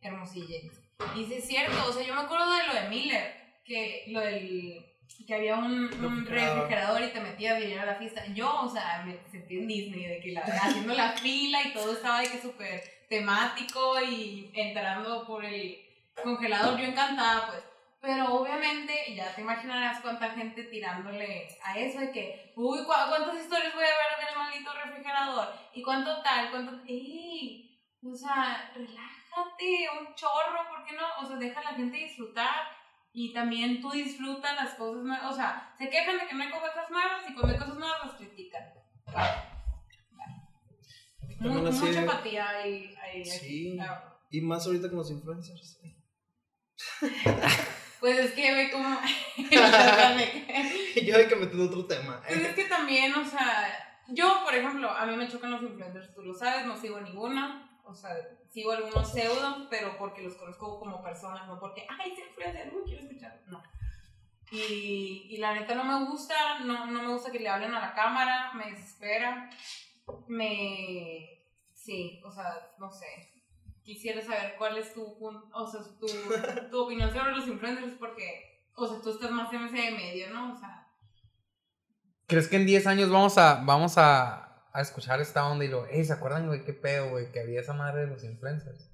[0.00, 0.90] hermosillense.
[1.16, 4.20] Y sí es cierto, o sea, yo me acuerdo de lo de Miller, que lo
[4.20, 4.93] del
[5.24, 7.02] que había un, un Refrigerador.
[7.02, 8.24] y te metías y era la fiesta.
[8.34, 11.92] Yo, o sea, me sentí en Disney, de que la, haciendo la fila y todo
[11.92, 15.78] estaba de que súper temático y entrando por el
[16.22, 17.62] congelador, yo encantada, pues.
[18.00, 23.40] Pero obviamente, ya te imaginarás cuánta gente tirándole a eso de que, uy, ¿cu- ¿cuántas
[23.40, 25.54] historias voy a ver del maldito refrigerador?
[25.72, 26.50] ¿Y cuánto tal?
[26.50, 26.82] ¿Cuánto?
[26.86, 27.80] ¡Ey!
[28.06, 31.06] O sea, relájate, un chorro, ¿por qué no?
[31.22, 32.54] O sea, deja a la gente disfrutar
[33.16, 35.32] y también tú disfrutas las cosas nuevas.
[35.32, 38.04] O sea, se quejan de que no hay cosas nuevas y cuando hay cosas nuevas
[38.04, 38.62] las critican.
[41.40, 42.94] También así mucha de- apatía hay.
[43.02, 43.78] hay Sí.
[43.80, 45.80] Ah, Y más ahorita con los influencers.
[48.00, 48.98] Pues es que ve como.
[51.06, 52.20] Yo hay que meter otro tema.
[52.26, 56.14] Pues es que también, o sea, yo, por ejemplo, a mí me chocan los influencers,
[56.14, 57.66] tú lo sabes, no sigo ninguno.
[57.84, 58.16] O sea,
[58.48, 62.82] sigo algunos pseudo, pero porque los conozco como personas, no porque, ay, es influencer, uy,
[62.86, 63.42] quiero escuchar.
[63.46, 63.62] No.
[64.50, 67.80] Y, y la neta no me gusta, no, no me gusta que le hablen a
[67.80, 69.50] la cámara, me desespera.
[70.28, 71.42] Me.
[71.72, 73.06] Sí, o sea, no sé.
[73.82, 76.06] Quisiera saber cuál es tu, o sea, tu,
[76.70, 80.52] tu opinión sobre los influencers, porque, o sea, tú estás más en ese medio, ¿no?
[80.52, 80.88] O sea.
[82.26, 84.43] ¿Crees que en 10 años vamos a, vamos a,
[84.74, 87.60] a escuchar esta onda y lo, hey, ¿se acuerdan, güey, qué pedo, güey, que había
[87.60, 88.90] esa madre de los influencers?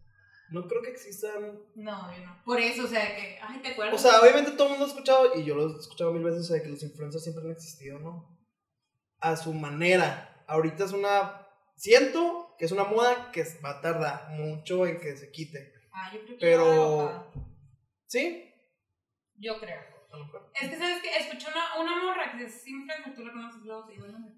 [0.51, 1.59] No creo que existan.
[1.75, 2.43] No, yo no.
[2.45, 3.95] Por eso, o sea, que, ay, ¿te acuerdas?
[3.95, 6.41] O sea, obviamente todo el mundo ha escuchado, y yo lo he escuchado mil veces,
[6.41, 8.39] o sea, que los influencers siempre han existido, ¿no?
[9.21, 10.45] A su manera.
[10.47, 11.47] Ahorita es una.
[11.77, 15.73] Siento que es una moda que va a tardar mucho en que se quite.
[15.95, 17.33] ah, yo creo que pero-.
[18.07, 18.53] ¿Sí?
[19.37, 19.81] Yo creo.
[20.13, 20.51] A lo mejor.
[20.61, 21.17] Es que, ¿sabes qué?
[21.17, 24.35] Escuché una, una morra que es influencer, tú la conoces, luego el nombre,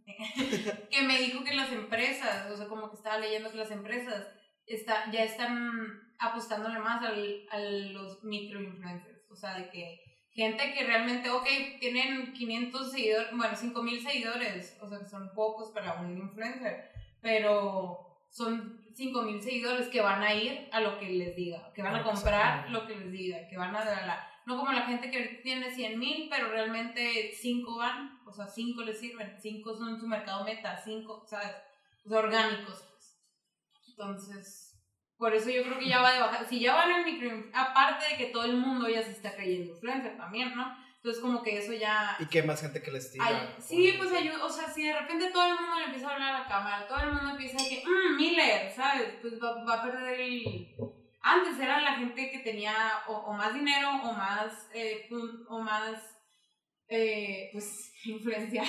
[0.91, 4.29] que me dijo que las empresas, o sea, como que estaba leyendo que las empresas
[4.67, 9.31] está, ya están apostándole más al, a los microinfluencers.
[9.31, 11.47] O sea, de que gente que realmente, ok,
[11.81, 18.27] tienen 500 seguidores, bueno, 5000 seguidores, o sea, que son pocos para un influencer, pero
[18.31, 22.03] son 5000 seguidores que van a ir a lo que les diga, que van a
[22.03, 24.29] comprar lo que les diga, que van a dar la.
[24.46, 28.83] No como la gente que tiene 100 mil, pero realmente 5 van, o sea, 5
[28.83, 31.55] les sirven, 5 son su mercado meta, 5, ¿sabes?
[32.05, 33.18] O sea, orgánicos, pues.
[33.88, 34.72] Entonces,
[35.16, 36.48] por eso yo creo que ya va de bajar.
[36.48, 39.72] Si ya van en micro, aparte de que todo el mundo ya se está creyendo
[39.72, 40.76] influencer también, ¿no?
[40.96, 42.16] Entonces como que eso ya...
[42.18, 43.57] Y hay más gente que les diga.
[43.59, 46.35] sí, pues ayuda, o sea, si de repente todo el mundo le empieza a hablar
[46.35, 49.14] a la cámara, todo el mundo empieza a que, mmm, Miller, ¿sabes?
[49.20, 50.66] Pues va, va, a perder el...
[51.23, 52.75] Antes era la gente que tenía
[53.07, 55.09] o, más dinero o más, eh,
[55.49, 56.01] o más
[56.89, 58.65] eh, pues, influencia,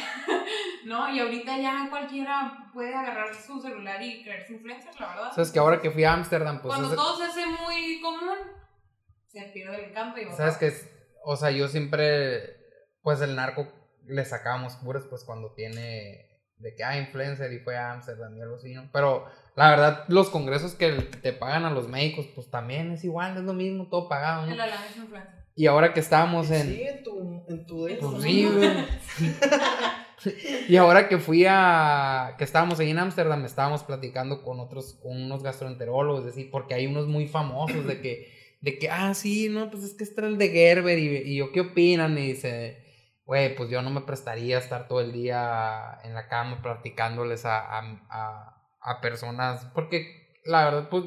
[0.86, 1.10] ¿no?
[1.13, 5.32] Y ahorita ya cualquiera puede agarrar su celular y creerse influencer, la verdad.
[5.34, 6.76] Sabes que ahora que fui a Ámsterdam, pues...
[6.76, 8.38] Cuando todo se hace muy común,
[9.28, 10.32] se pierde el encanto y...
[10.32, 10.72] Sabes que,
[11.26, 12.56] o sea, yo siempre,
[13.02, 13.68] pues el narco
[14.06, 16.33] le sacábamos puras, pues cuando tiene
[16.63, 18.89] de que, ah, influencer y fue a Ámsterdam y algo así, ¿no?
[18.91, 23.38] Pero la verdad, los congresos que te pagan a los médicos, pues también es igual,
[23.38, 24.54] es lo mismo, todo pagado, ¿no?
[24.54, 25.43] El es influencer.
[25.56, 26.67] Y ahora que estábamos en...
[26.67, 27.43] Sí, en tu...
[27.47, 28.26] En tu, pues
[30.69, 32.36] y ahora que fui a...
[32.38, 36.88] Que estábamos ahí en Ámsterdam, estábamos platicando con otros, con unos gastroenterólogos, decir, porque hay
[36.88, 38.34] unos muy famosos de que...
[38.62, 41.52] De que, ah, sí, no, pues es que está el de Gerber y, y yo,
[41.52, 42.17] ¿qué opinan?
[42.17, 42.83] Y dice,
[43.25, 47.45] güey, pues yo no me prestaría a estar todo el día en la cama platicándoles
[47.45, 51.05] a, a, a, a personas, porque la verdad, pues,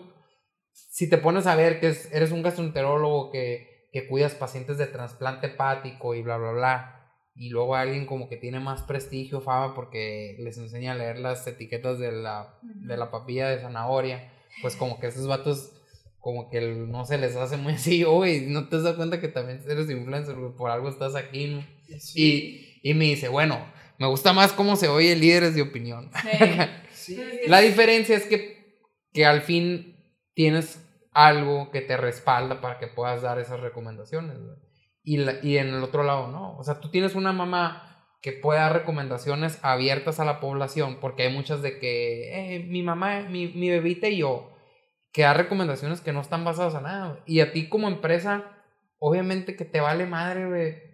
[0.73, 4.87] si te pones a ver que es, eres un gastroenterólogo que que cuidas pacientes de
[4.89, 7.13] trasplante hepático y bla, bla, bla.
[7.35, 11.47] Y luego alguien como que tiene más prestigio, fama, porque les enseña a leer las
[11.47, 14.31] etiquetas de la, de la papilla de zanahoria.
[14.61, 15.73] Pues como que esos vatos,
[16.19, 19.63] como que no se les hace muy así, oye, no te das cuenta que también
[19.67, 21.65] eres influencer, por algo estás aquí, ¿no?
[22.15, 23.67] Y, y me dice, bueno,
[23.99, 26.11] me gusta más cómo se oye líderes de opinión.
[26.93, 27.19] Sí.
[27.47, 28.81] la diferencia es que,
[29.13, 29.97] que al fin
[30.35, 34.37] tienes algo que te respalda para que puedas dar esas recomendaciones.
[35.03, 36.57] Y, y en el otro lado, no.
[36.59, 37.87] O sea, tú tienes una mamá
[38.21, 42.83] que puede dar recomendaciones abiertas a la población, porque hay muchas de que eh, mi
[42.83, 44.53] mamá, mi, mi bebita y yo,
[45.13, 47.23] que da recomendaciones que no están basadas a nada.
[47.25, 48.45] Y a ti como empresa,
[48.99, 50.86] obviamente que te vale madre, güey.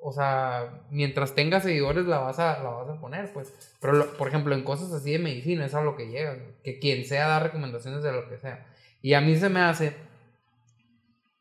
[0.00, 3.52] O sea, mientras tengas seguidores la vas a, la vas a poner, pues.
[3.80, 6.36] Pero, por ejemplo, en cosas así de medicina es a lo que llega.
[6.62, 8.66] Que quien sea da recomendaciones de lo que sea.
[9.02, 9.94] Y a mí se me hace,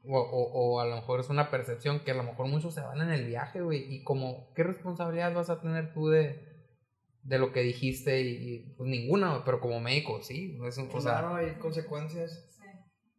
[0.04, 3.02] o, o, a lo mejor es una percepción, que a lo mejor muchos se van
[3.02, 6.40] en el viaje, güey, y como, ¿qué responsabilidad vas a tener tú de,
[7.24, 8.22] de lo que dijiste?
[8.22, 10.58] Y, pues ninguna, pero como médico, sí.
[10.66, 12.44] Es un, claro, hay consecuencias.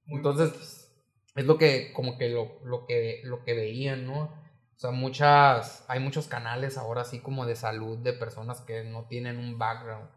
[0.06, 0.90] Entonces,
[1.34, 4.32] es lo que, como que lo, lo que, lo que veían, ¿no?
[4.78, 9.04] O sea, muchas, hay muchos canales ahora así como de salud de personas que no
[9.04, 10.08] tienen un background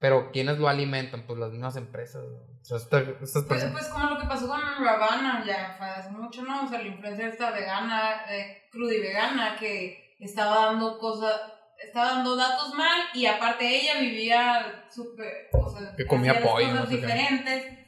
[0.00, 1.26] pero ¿quiénes lo alimentan?
[1.26, 2.24] Pues las mismas empresas.
[2.24, 6.64] O sea, pues, pues, como lo que pasó con Ravana ya hace mucho, ¿no?
[6.64, 11.38] O sea, la influencia esta vegana, eh, cruda y vegana, que estaba dando cosas,
[11.78, 16.88] estaba dando datos mal y aparte ella vivía súper, o sea, que comía pollo, cosas
[16.88, 17.78] diferentes.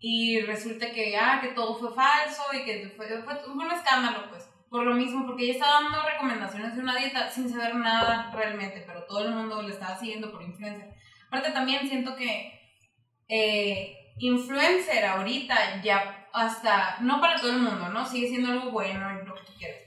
[0.00, 4.28] Y resulta que, ah, que todo fue falso y que fue, fue, fue un escándalo,
[4.30, 4.51] pues.
[4.72, 8.82] Por lo mismo, porque ella estaba dando recomendaciones de una dieta sin saber nada realmente,
[8.86, 10.88] pero todo el mundo le estaba siguiendo por influencia.
[11.26, 12.58] Aparte también siento que
[13.28, 18.06] eh, influencer ahorita ya hasta, no para todo el mundo, ¿no?
[18.06, 19.82] Sigue siendo algo bueno y lo que tú quieras,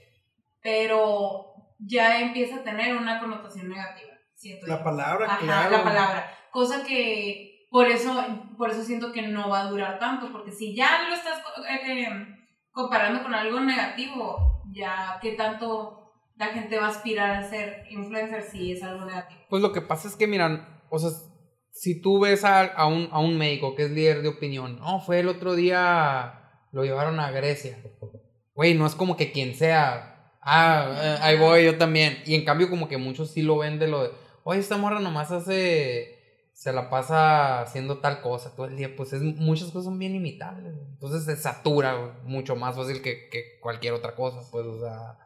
[0.62, 1.46] pero
[1.80, 4.12] ya empieza a tener una connotación negativa.
[4.36, 5.78] Siento la palabra, claro.
[5.78, 6.30] La palabra.
[6.52, 8.24] Cosa que por eso,
[8.56, 12.04] por eso siento que no va a durar tanto, porque si ya lo estás eh,
[12.04, 12.36] eh,
[12.70, 18.42] comparando con algo negativo, ya qué tanto la gente va a aspirar a ser influencer
[18.42, 19.40] si es algo negativo.
[19.48, 21.10] Pues lo que pasa es que, miran, o sea,
[21.72, 25.20] si tú ves a, un, a un médico que es líder de opinión, no, fue
[25.20, 27.78] el otro día, lo llevaron a Grecia.
[28.54, 32.18] Güey, no es como que quien sea, ah, eh, ahí voy yo también.
[32.26, 34.10] Y en cambio como que muchos sí lo ven de lo de,
[34.44, 36.15] oye, esta morra nomás hace,
[36.56, 38.96] se la pasa haciendo tal cosa todo el día.
[38.96, 40.72] Pues es, muchas cosas son bien imitables.
[40.94, 44.40] Entonces se satura mucho más fácil que, que cualquier otra cosa.
[44.50, 45.18] Pues, o sea,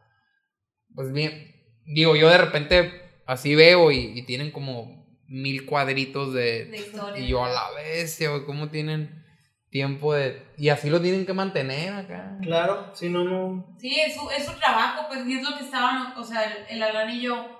[0.93, 1.55] pues bien,
[1.87, 6.69] digo, yo de repente así veo y, y tienen como mil cuadritos de...
[7.17, 9.25] Y yo a la bestia, güey, ¿cómo tienen
[9.71, 10.43] tiempo de...
[10.59, 12.39] Y así lo tienen que mantener acá.
[12.43, 13.77] Claro, si no, no...
[13.79, 16.83] Sí, es su, es su trabajo, pues, y es lo que estaban, o sea, el,
[16.83, 17.60] el y yo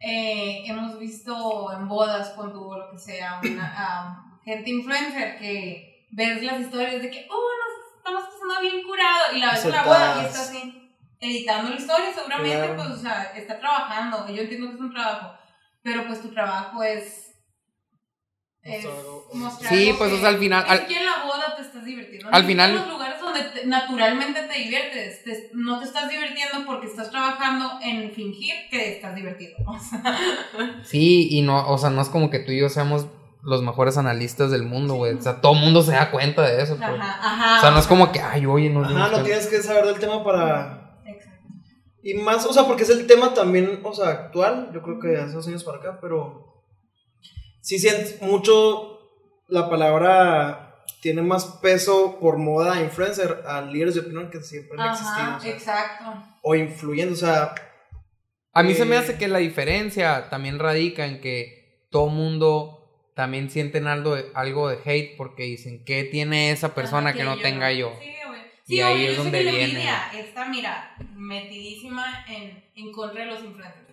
[0.00, 6.60] eh, hemos visto en bodas, tu lo que sea, una gente influencer que ves las
[6.60, 10.22] historias de que, oh, nos estamos pasando bien curado, y la ves en la boda
[10.22, 12.76] y está así, editando la historia, seguramente, Claro.
[12.76, 15.32] pues, o sea, está trabajando, yo entiendo que es un trabajo,
[15.82, 17.27] pero pues tu trabajo es...
[18.62, 18.84] es
[19.32, 21.84] Mostrar Sí, pues, que- o sea, al final- al- siquiera en la boda te estás
[21.84, 22.28] divirtiendo.
[22.32, 25.22] al final- En los lugares donde te- naturalmente te diviertes.
[25.24, 29.56] te- no te estás divirtiendo porque estás trabajando en fingir que estás divertido.
[29.66, 33.06] O sea, Sí, y no, o sea, no es como que tú y yo seamos
[33.42, 35.14] los mejores analistas del mundo, güey.
[35.14, 36.88] O sea, todo el mundo se da cuenta de eso, pues.
[36.88, 37.58] ajá, ajá.
[37.58, 38.84] O sea, no es como que, ay, oye, no.
[38.84, 41.00] Ajá, no tienes que saber del tema para...
[41.06, 41.46] Exacto.
[42.02, 45.16] Y más, o sea, porque es el tema también, o sea, actual, yo creo que
[45.16, 46.47] hace dos años para acá, pero
[47.68, 48.98] sí siento mucho
[49.48, 54.90] la palabra tiene más peso por moda influencer a líderes de opinión que siempre han
[54.92, 55.36] existido.
[55.36, 56.04] O sea, exacto.
[56.42, 57.54] o influyendo, o sea,
[58.52, 63.10] A mí se me Eh, hace que la diferencia también radica en que todo mundo
[63.14, 67.24] también sienten algo de, algo de hate porque dicen, ¿qué tiene esa persona Ajá, que
[67.24, 67.92] no tenga yo?
[68.00, 68.40] Sí, güey.
[68.66, 69.64] Y Sí, ahí obvio, es yo sé donde que la viene.
[69.72, 73.87] envidia está, mira, metidísima en, en contra de los influencers.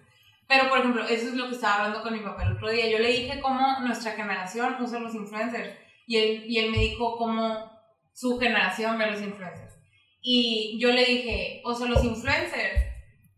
[0.47, 2.89] Pero, por ejemplo, eso es lo que estaba hablando con mi papá el otro día.
[2.89, 5.75] Yo le dije cómo nuestra generación usa los influencers.
[6.07, 7.71] Y él, y él me dijo cómo
[8.13, 9.73] su generación ve los influencers.
[10.21, 12.79] Y yo le dije, o sea, los influencers,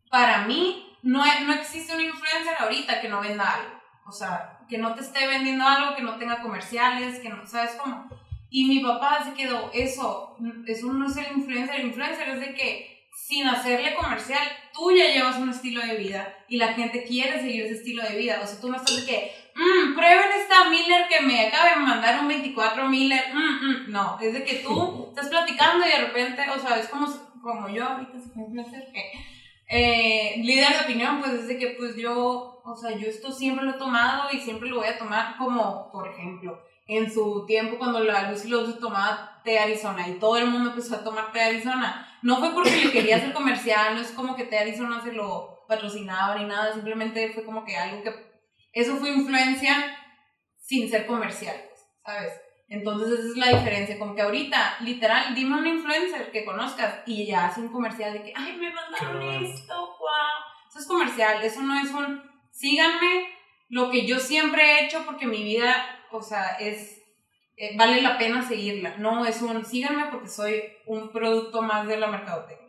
[0.09, 3.71] para mí, no, hay- no existe un influencer ahorita que no venda algo.
[4.05, 7.71] O sea, que no te esté vendiendo algo, que no tenga comerciales, que no, ¿sabes
[7.81, 8.09] cómo?
[8.49, 12.53] Y mi papá se quedó, eso, eso no es el influencer, el influencer es de
[12.53, 14.41] que sin hacerle comercial,
[14.73, 18.15] tú ya llevas un estilo de vida y la gente quiere seguir ese estilo de
[18.15, 18.39] vida.
[18.41, 21.75] O sea, tú no estás de que, mmm, prueben esta Miller que me acaba de
[21.77, 23.91] mandar un 24 Miller, mm, mm".
[23.91, 27.07] no, es de que tú estás platicando y de repente, o sea, es como,
[27.41, 29.11] como yo ahorita soy influencer que...
[29.69, 33.65] Eh, líder de opinión, pues es de que pues yo, o sea, yo esto siempre
[33.65, 37.77] lo he tomado y siempre lo voy a tomar como, por ejemplo, en su tiempo
[37.77, 41.41] cuando la Lucy López tomaba té Arizona y todo el mundo empezó a tomar té
[41.41, 42.19] Arizona.
[42.21, 45.63] No fue porque le quería hacer comercial, no es como que té Arizona se lo
[45.69, 48.13] patrocinaba ni nada, simplemente fue como que algo que...
[48.73, 49.97] Eso fue influencia
[50.59, 51.55] sin ser comercial,
[52.05, 52.33] ¿sabes?
[52.67, 57.25] Entonces esa es la diferencia, como que ahorita, literal, dime un influencer que conozcas y
[57.25, 60.69] ya hace un comercial de que, ay, me mandaron esto, wow.
[60.69, 62.21] Eso es comercial, eso no es un,
[62.51, 63.29] síganme,
[63.69, 67.01] lo que yo siempre he hecho porque mi vida, o sea, es,
[67.59, 71.97] eh, vale la pena seguirla, no es un, síganme porque soy un producto más de
[71.97, 72.67] la mercadotecnia.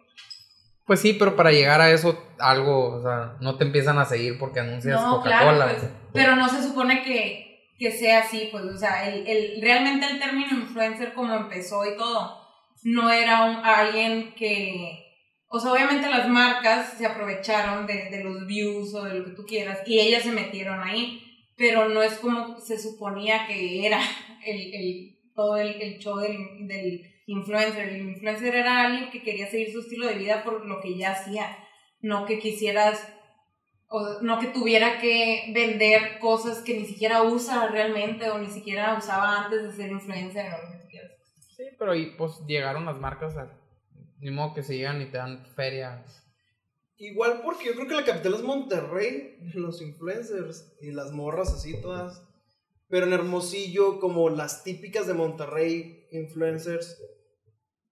[0.87, 4.39] Pues sí, pero para llegar a eso, algo, o sea, no te empiezan a seguir
[4.39, 5.67] porque anuncias No, Coca-Cola.
[5.67, 9.61] claro, pues, pero no se supone que, que sea así, pues, o sea, el, el,
[9.61, 12.41] realmente el término influencer como empezó y todo,
[12.85, 15.05] no era un, alguien que,
[15.49, 19.33] o sea, obviamente las marcas se aprovecharon de, de los views o de lo que
[19.33, 21.28] tú quieras y ellas se metieron ahí,
[21.59, 24.01] pero no es como se suponía que era
[24.47, 27.89] el, el, todo el, el show del, del influencer.
[27.89, 31.13] El influencer era alguien que quería seguir su estilo de vida por lo que ya
[31.13, 31.59] hacía,
[32.01, 33.13] no que quisieras
[33.89, 38.97] o no que tuviera que vender cosas que ni siquiera usa realmente o ni siquiera
[38.97, 41.13] usaba antes de ser influencer o lo que tú quieras.
[41.57, 43.51] Sí, pero ahí pues llegaron las marcas a...
[44.21, 46.05] Ni modo que se llegan y te dan feria.
[46.99, 51.81] Igual porque yo creo que la capital es Monterrey, los influencers y las morras así
[51.81, 52.23] todas.
[52.89, 57.01] Pero en Hermosillo, como las típicas de Monterrey influencers,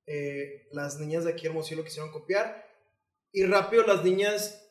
[0.07, 2.65] eh, las niñas de aquí Hermosillo lo quisieron copiar.
[3.33, 4.63] Y rápido las niñas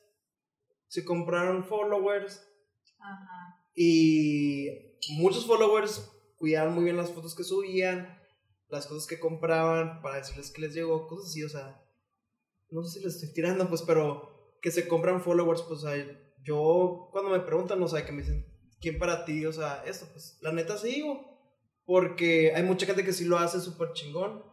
[0.87, 2.47] se compraron followers
[2.99, 3.61] Ajá.
[3.75, 8.19] y muchos followers cuidaban muy bien las fotos que subían,
[8.69, 11.84] las cosas que compraban para decirles que les llegó, cosas así, o sea,
[12.69, 16.05] no sé si les estoy tirando, pues, pero que se compran followers, pues, o sea,
[16.43, 18.45] yo cuando me preguntan, o sea, que me dicen,
[18.79, 19.45] ¿quién para ti?
[19.45, 21.35] O sea, esto, pues, la neta sí digo,
[21.85, 24.43] porque hay mucha gente que sí lo hace súper chingón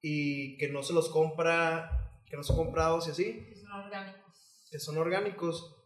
[0.00, 4.66] y que no se los compra, que no son comprados y así Que son orgánicos.
[4.70, 5.76] que son orgánicos.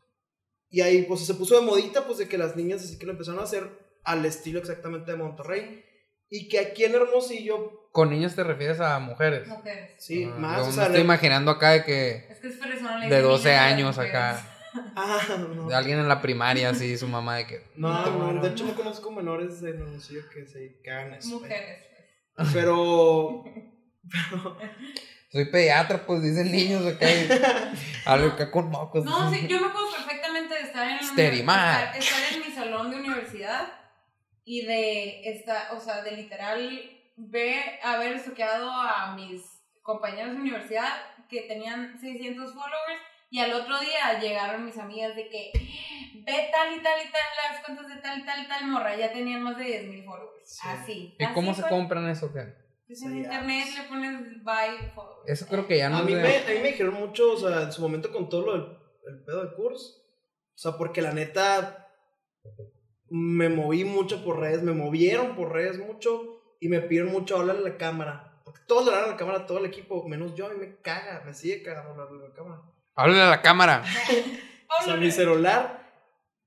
[0.70, 3.12] Y ahí pues se puso de modita pues de que las niñas así que lo
[3.12, 3.68] empezaron a hacer
[4.04, 5.84] al estilo exactamente de Monterrey.
[6.28, 9.46] Y que aquí en Hermosillo, Con niños te refieres a mujeres.
[9.48, 9.92] Mujeres.
[9.98, 12.60] sí, Ah, más, yo o me sea, estoy imaginando acá de que Es que es
[12.60, 12.68] le
[13.08, 14.52] de dicen 12 niñas a las años acá,
[14.96, 15.20] Ah,
[15.54, 15.68] no.
[15.68, 18.74] de alguien en la primaria así, su mamá de que No, no, de hecho no
[18.74, 21.28] conozco menores de Hermosillo que se cagan eso.
[21.40, 21.84] Mujeres.
[22.34, 22.48] pues.
[22.52, 23.44] Pero,
[25.32, 27.28] soy pediatra, pues dicen niños acá, y-
[28.04, 29.04] algo acá con mocos.
[29.04, 33.68] No, sí, yo me acuerdo perfectamente de estar en, estar en mi salón de universidad
[34.46, 36.80] y de esta, o sea, de literal
[37.16, 39.42] ver, haber estoqueado a mis
[39.82, 40.88] compañeros de universidad
[41.28, 45.50] que tenían 600 followers Y al otro día llegaron mis amigas de que
[46.24, 48.96] ve tal y tal y tal las cuentas de tal y tal y tal morra,
[48.96, 50.48] ya tenían más de 10 mil followers.
[50.48, 50.68] Sí.
[50.68, 51.16] Así.
[51.18, 52.54] ¿Y así cómo se compran eso qué?
[52.86, 55.28] Pues en internet le pones buy followers.
[55.28, 57.62] Eso creo que ya no A mí, me, a mí me dijeron mucho, o sea,
[57.62, 58.76] en su momento con todo lo del
[59.08, 60.02] el pedo de curso.
[60.54, 61.88] O sea, porque la neta
[63.08, 67.56] me moví mucho por redes, me movieron por redes mucho y me pidieron mucho hablar
[67.56, 68.40] en la cámara.
[68.44, 70.76] Porque todos le hablan a la cámara, todo el equipo, menos yo, a mí me
[70.80, 72.62] caga, me sigue cagando hablar en la cámara.
[72.94, 73.84] Háblale a la cámara.
[74.80, 75.86] O sea, mi celular.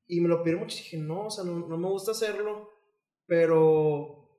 [0.05, 2.69] Y me lo pidieron mucho y dije, no, o sea, no, no me gusta hacerlo.
[3.25, 4.29] Pero.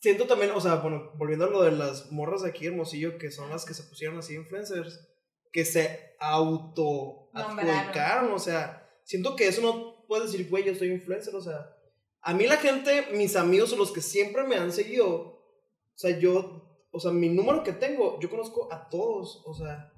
[0.00, 3.30] Siento también, o sea, bueno, volviendo a lo de las morras de aquí Hermosillo, que
[3.30, 5.08] son las que se pusieron así influencers,
[5.52, 10.90] que se auto adjudicaron, o sea, siento que eso no puedes decir, güey, yo soy
[10.90, 11.76] influencer, o sea,
[12.22, 16.18] a mí la gente, mis amigos o los que siempre me han seguido, o sea,
[16.18, 19.92] yo, o sea, mi número que tengo, yo conozco a todos, o sea,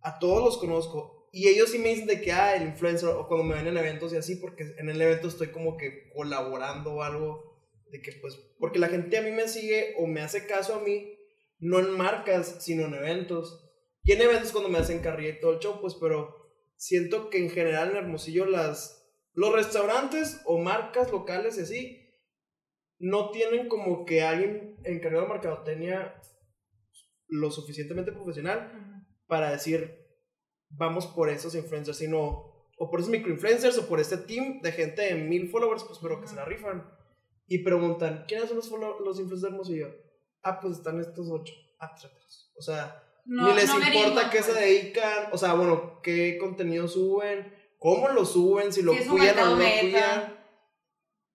[0.00, 1.28] a todos los conozco.
[1.32, 3.76] Y ellos sí me dicen de que, ah, el influencer, o cuando me ven en
[3.76, 7.60] eventos y así, porque en el evento estoy como que colaborando o algo,
[7.90, 10.80] de que pues, porque la gente a mí me sigue o me hace caso a
[10.80, 11.18] mí,
[11.58, 13.68] no en marcas, sino en eventos.
[14.02, 16.34] Y en eventos cuando me hacen carrilla y todo el show, pues, pero
[16.76, 19.05] siento que en general en Hermosillo las,
[19.36, 22.02] los restaurantes o marcas locales y así,
[22.98, 26.20] no tienen como que alguien encargado de mercadotecnia
[27.28, 29.94] lo suficientemente profesional para decir,
[30.70, 32.20] vamos por esos influencers, sino,
[32.78, 36.20] o por esos microinfluencers, o por este team de gente de mil followers, pues, pero
[36.20, 36.88] que se la rifan.
[37.46, 39.94] Y preguntan, ¿quiénes son los, los influencers de Hermosillo?
[40.42, 41.52] Ah, pues están estos ocho.
[41.78, 42.52] Ah, trátalos.
[42.58, 44.60] O sea, No- ni les no importa qué se pues.
[44.64, 47.52] dedican, o sea, bueno, qué contenido suben,
[47.86, 49.80] cómo lo suben, si lo Si cuidan o no meta.
[49.80, 50.38] cuidan,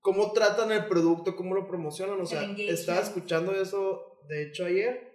[0.02, 5.14] cómo tratan el producto, cómo lo promocionan, o sea, estaba escuchando eso, de hecho, ayer,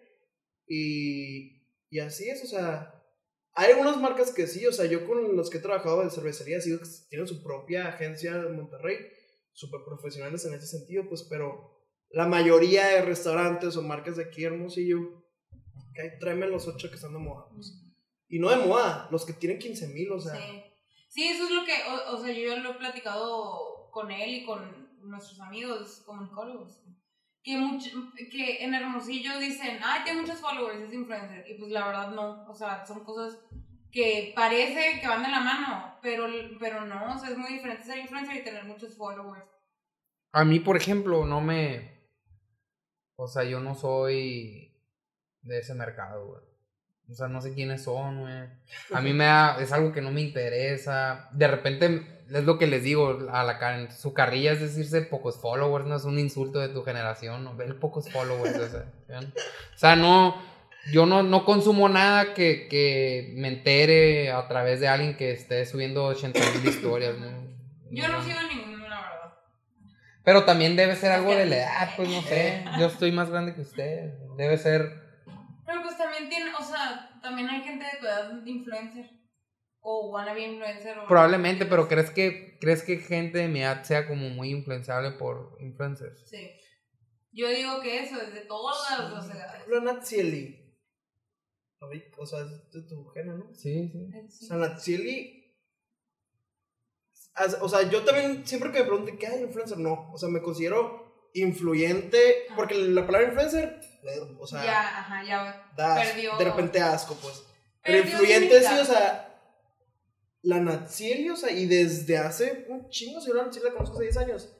[0.67, 3.05] y, y así es, o sea,
[3.53, 6.59] hay algunas marcas que sí, o sea, yo con los que he trabajado de cervecería,
[6.63, 8.97] sí, que tienen su propia agencia en Monterrey,
[9.53, 11.71] súper profesionales en ese sentido, pues, pero
[12.09, 15.23] la mayoría de restaurantes o marcas de aquí, Hermosillo,
[15.95, 17.75] que hay, tráeme los ocho que están de moda, pues.
[18.27, 20.63] Y no de moda, los que tienen 15 mil, o sea, Sí.
[21.17, 24.35] Sí, eso es lo que, o, o sea, yo ya lo he platicado con él
[24.35, 26.83] y con nuestros amigos comunicólogos.
[27.43, 27.89] Que, mucho,
[28.31, 31.51] que en Hermosillo dicen, ay, tiene muchos followers, es influencer.
[31.51, 33.43] Y pues la verdad no, o sea, son cosas
[33.91, 36.27] que parece que van de la mano, pero,
[36.61, 39.49] pero no, o sea, es muy diferente ser influencer y tener muchos followers.
[40.33, 42.13] A mí, por ejemplo, no me.
[43.17, 44.71] O sea, yo no soy
[45.41, 46.56] de ese mercado, güey.
[47.11, 48.35] O sea, no sé quiénes son, güey.
[48.93, 49.59] A mí me da.
[49.61, 51.29] Es algo que no me interesa.
[51.33, 52.03] De repente,
[52.33, 53.91] es lo que les digo a la cara.
[53.93, 57.55] Su carrilla es decirse pocos followers, no es un insulto de tu generación, ¿no?
[57.55, 58.93] Ver pocos followers, o sea.
[59.09, 59.25] ¿vean?
[59.27, 60.57] O sea, no.
[60.93, 65.67] Yo no, no consumo nada que, que me entere a través de alguien que esté
[65.67, 67.27] subiendo 80 mil historias, ¿no?
[67.91, 69.35] Yo no sigo ninguno, la verdad.
[70.25, 72.65] Pero también debe ser algo de la edad, pues no sé.
[72.79, 74.13] Yo estoy más grande que usted.
[74.37, 75.06] Debe ser.
[76.27, 79.11] También tiene, o sea, también hay gente de tu edad de influencer.
[79.81, 80.99] O wannabe influencer.
[80.99, 85.13] O Probablemente, pero ¿crees que, ¿crees que gente de mi edad sea como muy influenciable
[85.13, 86.29] por influencers?
[86.29, 86.51] Sí.
[87.33, 88.77] Yo digo que eso es de todas
[89.13, 89.69] las edades.
[89.83, 90.65] Natsieli.
[92.17, 93.55] O sea, es de tu género, ¿no?
[93.55, 94.45] Sí, sí.
[94.45, 95.55] O sea, Natsieli.
[97.61, 100.11] O sea, yo también, siempre que me pregunten qué hay influencer, no.
[100.13, 101.06] O sea, me considero
[101.41, 102.47] influyente.
[102.55, 105.71] Porque la palabra influencer, eh, o sea, ya, ajá, ya.
[105.77, 107.45] da perdió- de repente asco, pues.
[107.83, 109.23] Pero perdió influyente sí, o sea.
[110.43, 113.97] La Natsieli, o sea, y desde hace un chingo, si yo la Natsieli la conozco
[113.97, 114.53] hace 10 años.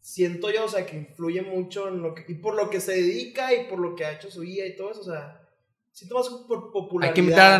[0.00, 2.24] Siento yo, o sea, que influye mucho en lo que.
[2.28, 4.76] Y por lo que se dedica y por lo que ha hecho su vida y
[4.76, 5.42] todo eso, o sea.
[5.92, 7.10] Siento más por popularidad.
[7.10, 7.58] Hay que invitar a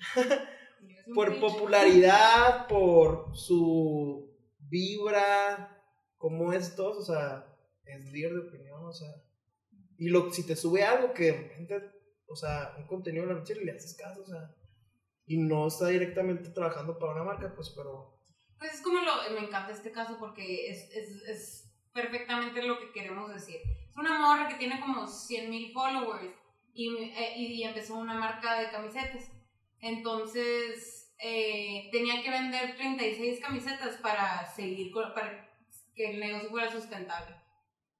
[1.06, 5.82] un por popularidad, por su vibra,
[6.16, 7.46] cómo es todo, o sea,
[7.92, 9.08] es líder de opinión, o sea,
[9.98, 11.90] y lo, si te sube algo que de repente,
[12.26, 14.54] o sea, un contenido de la noche le haces caso, o sea,
[15.26, 18.20] y no está directamente trabajando para una marca, pues, pero,
[18.58, 19.30] Pues es como lo.
[19.32, 23.60] Me encanta este caso porque es, es, es perfectamente lo que queremos decir.
[23.88, 26.34] Es una morra que tiene como 100 mil followers
[26.72, 29.30] y, eh, y empezó una marca de camisetas.
[29.80, 35.48] Entonces eh, tenía que vender 36 camisetas para seguir, para
[35.94, 37.36] que el negocio fuera sustentable.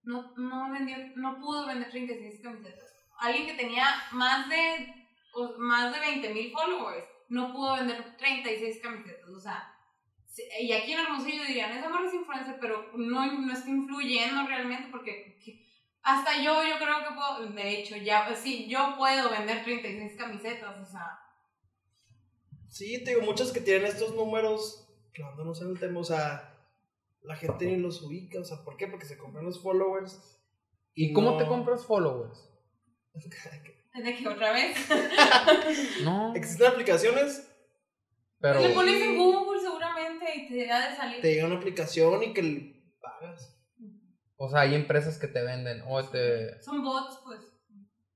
[0.03, 2.85] No, no, vendió, no pudo vender 36 camisetas.
[3.19, 8.81] Alguien que tenía más de, o- más de 20 mil followers no pudo vender 36
[8.83, 9.29] camisetas.
[9.29, 9.73] O sea,
[10.61, 14.89] y aquí en Hermosillo dirían, esa morra es influencer, pero no, no está influyendo realmente
[14.91, 15.69] porque que-
[16.03, 20.79] hasta yo, yo creo que puedo, de hecho, ya, sí, yo puedo vender 36 camisetas,
[20.79, 21.19] o sea,
[22.69, 26.50] Sí, te digo, muchos que tienen estos números, clavándonos en el tema, o sea,
[27.23, 28.87] la gente ni los ubica, o sea, ¿por qué?
[28.89, 30.39] Porque se compran los followers.
[30.95, 32.49] ¿Y cómo no- te compras followers?
[33.95, 34.77] ¿De que otra vez?
[36.05, 37.47] No, Existen aplicaciones,
[38.41, 38.61] pero...
[38.61, 41.21] Le pones en Google seguramente y te ha de salir.
[41.21, 43.57] te llega una aplicación y que le pagas.
[44.37, 47.41] O sea, hay empresas que te venden, o te, Son bots, pues.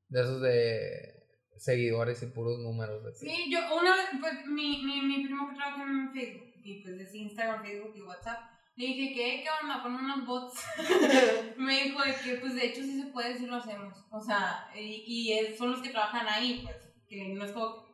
[0.09, 1.27] de esos de
[1.59, 3.05] seguidores y puros números.
[3.05, 6.83] de Sí, yo una vez, pues mi, mi, mi primo que trabaja en Facebook, y
[6.83, 8.39] pues es Instagram, Facebook y WhatsApp,
[8.77, 9.43] le dije, ¿qué?
[9.43, 9.83] ¿Qué onda?
[9.83, 10.61] Pon unos bots.
[11.57, 13.95] Me dijo de que, pues de hecho sí se puede, sí lo hacemos.
[14.11, 16.77] O sea, y, y es- son los que trabajan ahí, pues,
[17.09, 17.85] que no es como...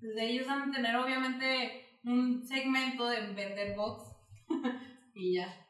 [0.00, 4.04] Pues ellos van a tener obviamente un segmento de vender bots.
[5.14, 5.66] y ya.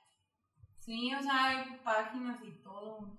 [0.80, 3.16] Sí, o sea, hay páginas y todo.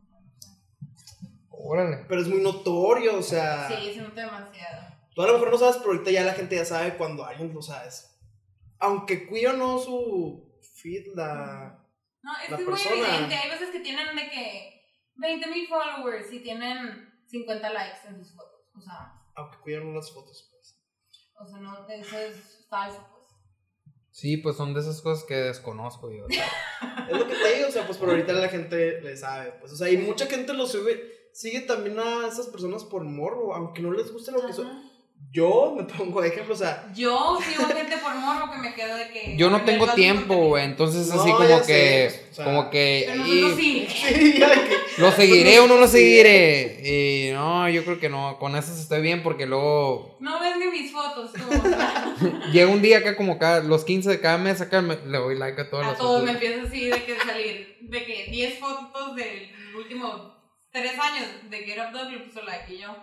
[1.49, 2.05] Órale.
[2.07, 3.67] Pero es muy notorio, o sea.
[3.67, 4.95] Sí, se nota demasiado.
[5.15, 7.53] Tú a lo mejor no sabes, pero ahorita ya la gente ya sabe cuando alguien
[7.53, 8.17] lo sabes.
[8.79, 10.46] Aunque cuida o no su
[10.81, 11.83] feed, la.
[12.23, 13.07] No, es La que es muy persona.
[13.07, 13.35] evidente.
[13.35, 14.81] Hay veces que tienen de que
[15.15, 18.61] 20 mil followers y tienen 50 likes en sus fotos.
[18.75, 20.79] O sea, Aunque no las fotos, pues.
[21.39, 23.17] o sea no, eso es falso, pues.
[24.11, 26.25] Sí, pues son de esas cosas que desconozco yo.
[27.09, 29.53] Es lo que te digo, o sea, pues por ahorita la gente le sabe.
[29.61, 31.29] Pues, o sea, y mucha gente lo sube.
[31.31, 34.86] Sigue también a esas personas por morbo, aunque no les guste lo que son.
[35.31, 38.95] Yo me pongo de ejemplo, o sea, Yo sigo gente por morbo que me quedo
[38.95, 39.35] de que.
[39.37, 42.45] Yo no me tengo tiempo, güey, entonces No, así ya como sé, que, o sea,
[42.45, 43.87] como que, Pero y- nosotros sí.
[44.07, 46.79] sí, ya que- ¿lo seguiré o no lo seguiré?
[47.29, 50.67] Y no, yo creo que no, con eso estoy bien porque luego No ves ni
[50.67, 51.39] mis fotos, tú.
[52.51, 55.37] Llega un día acá como cada, los 15 de cada mes acá me- le doy
[55.37, 56.43] like a todas a las todos me fotos.
[56.43, 57.77] empieza así de que salir.
[57.81, 60.35] De que 10 fotos del último
[60.71, 62.95] 3 años de Get Up Dog le puso like y yo.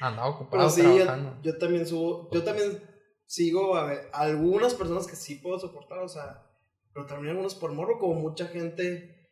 [0.00, 1.40] Andaba ocupado sí, yo, trabajando.
[1.42, 2.82] yo también subo, yo también
[3.26, 6.46] sigo a ver, algunas personas que sí puedo soportar, o sea,
[6.92, 9.28] pero también algunos por morbo, como mucha gente.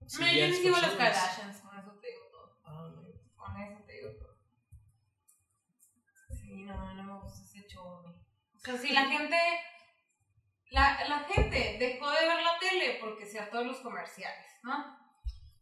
[0.00, 0.96] No, yo esas sigo personas.
[0.96, 2.58] Kardashians, con eso te digo todo.
[2.64, 3.02] Ah, no.
[3.36, 4.36] Con eso te digo todo.
[6.30, 7.84] Sí, no, no me gusta ese show.
[7.84, 9.36] O sea, si la gente.
[10.70, 14.96] La, la gente dejó de ver la tele porque se de los comerciales, ¿no?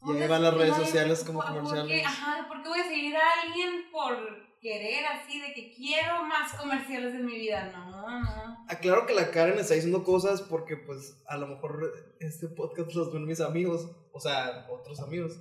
[0.07, 2.07] Y ahí van las redes sociales como ¿por- comerciales.
[2.07, 4.16] Ajá, ¿por qué voy a seguir a alguien por
[4.61, 7.70] querer así de que quiero más comerciales en mi vida?
[7.72, 8.64] No, no.
[8.68, 13.12] Aclaro que la Karen está diciendo cosas porque, pues, a lo mejor este podcast los
[13.12, 15.40] ven mis amigos, o sea, otros amigos.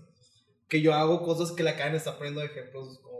[0.67, 3.16] Que yo hago cosas que la Karen está poniendo de ejemplos como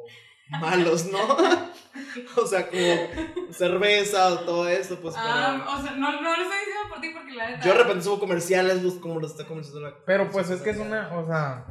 [0.50, 1.20] malos, ¿no?
[2.38, 6.60] o sea, como cerveza o todo eso, pues, Ah, o sea, no, no lo estoy
[6.60, 7.64] diciendo por ti porque la neta.
[7.66, 9.96] Yo de repente subo comerciales, los- como los está comenzando la.
[10.06, 11.66] Pero pues es que es una, o sea,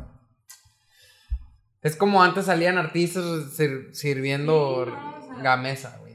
[1.82, 3.24] es como antes salían artistas
[3.54, 6.06] sir- sirviendo Sí, no, o sea, gamesa, güey.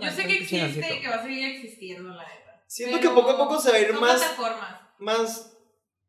[0.00, 2.62] Yo sé que existe y que va a seguir existiendo, la neta.
[2.66, 4.80] Siento Pero que poco a poco se va a ir más, plataformas.
[4.98, 5.52] más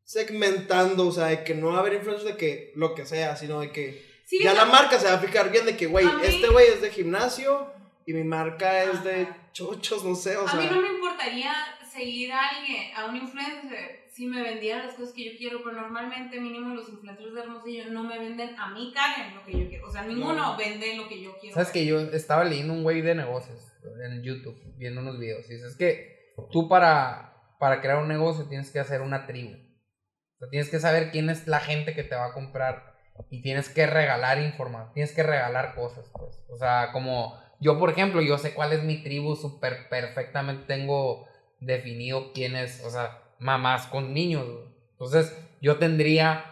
[0.04, 3.36] segmentando, o sea, de que no va a haber influencers de que lo que sea,
[3.36, 6.06] sino de que Sí, ya la marca se va a fijar bien de que, güey,
[6.06, 7.70] A mí- este güey es de gimnasio
[8.06, 10.70] y mi marca es de chochos, no sé, o a mí sea.
[10.72, 11.52] no me importaría
[11.92, 15.76] seguir a alguien, a un influencer, si me vendiera las cosas que yo quiero, pero
[15.82, 19.68] normalmente mínimo los influencers de Hermosillo no me venden a mí, Karen, lo que yo
[19.68, 19.86] quiero.
[19.86, 20.56] O sea, ninguno No.
[20.56, 21.52] vende lo que yo quiero.
[21.54, 23.60] Sabes que yo estaba leyendo un güey de negocios
[24.06, 28.48] en YouTube, viendo unos videos, y dice, es que tú para, para crear un negocio
[28.48, 29.52] tienes que hacer una tribu.
[29.54, 32.91] O sea, tienes que saber quién es la gente que te va a comprar
[33.30, 36.38] y tienes que regalar información, tienes que regalar cosas, pues.
[36.50, 41.26] O sea, como yo, por ejemplo, yo sé cuál es mi tribu súper perfectamente, tengo
[41.60, 44.46] definido quién es, o sea, mamás con niños.
[44.92, 46.44] Entonces, yo tendría,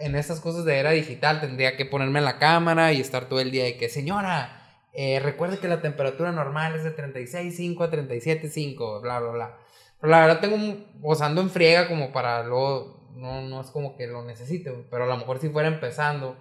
[0.00, 3.40] en esas cosas de era digital, tendría que ponerme en la cámara y estar todo
[3.40, 4.58] el día de que, señora,
[4.92, 9.58] eh, recuerde que la temperatura normal es de 36.5 a 37.5, bla, bla, bla.
[10.00, 13.96] Pero la verdad tengo, un- o en friega como para luego, no, no es como
[13.96, 16.36] que lo necesite, pero a lo mejor si fuera empezando,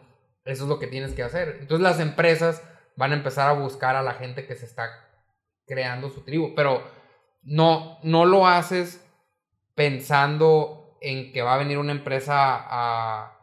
[0.45, 1.57] eso es lo que tienes que hacer.
[1.59, 2.63] Entonces las empresas
[2.95, 4.89] van a empezar a buscar a la gente que se está
[5.65, 6.83] creando su tribu, pero
[7.43, 9.05] no, no lo haces
[9.75, 13.37] pensando en que va a venir una empresa a,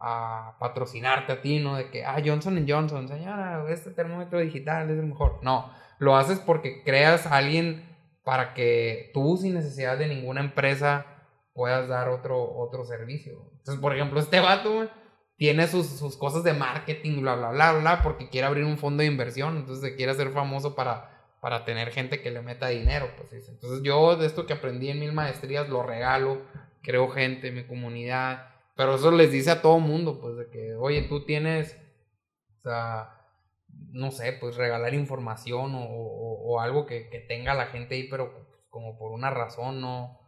[0.00, 1.76] a patrocinarte a ti, ¿no?
[1.76, 5.40] De que, ah, Johnson Johnson, señora, este termómetro digital es el mejor.
[5.42, 7.84] No, lo haces porque creas a alguien
[8.24, 11.06] para que tú, sin necesidad de ninguna empresa,
[11.58, 13.32] puedas dar otro, otro servicio.
[13.58, 14.88] Entonces, por ejemplo, este vato,
[15.36, 19.00] tiene sus, sus cosas de marketing, bla, bla, bla, bla, porque quiere abrir un fondo
[19.00, 23.08] de inversión, entonces se quiere hacer famoso para, para tener gente que le meta dinero,
[23.16, 23.48] pues.
[23.48, 26.42] Entonces yo de esto que aprendí en mil maestrías lo regalo,
[26.82, 31.02] creo gente, mi comunidad, pero eso les dice a todo mundo, pues de que, oye,
[31.02, 31.76] tú tienes,
[32.60, 33.10] o sea,
[33.90, 38.08] no sé, pues regalar información o, o- o algo que, que tenga la gente ahí,
[38.08, 40.18] pero pues, como por una razón, no.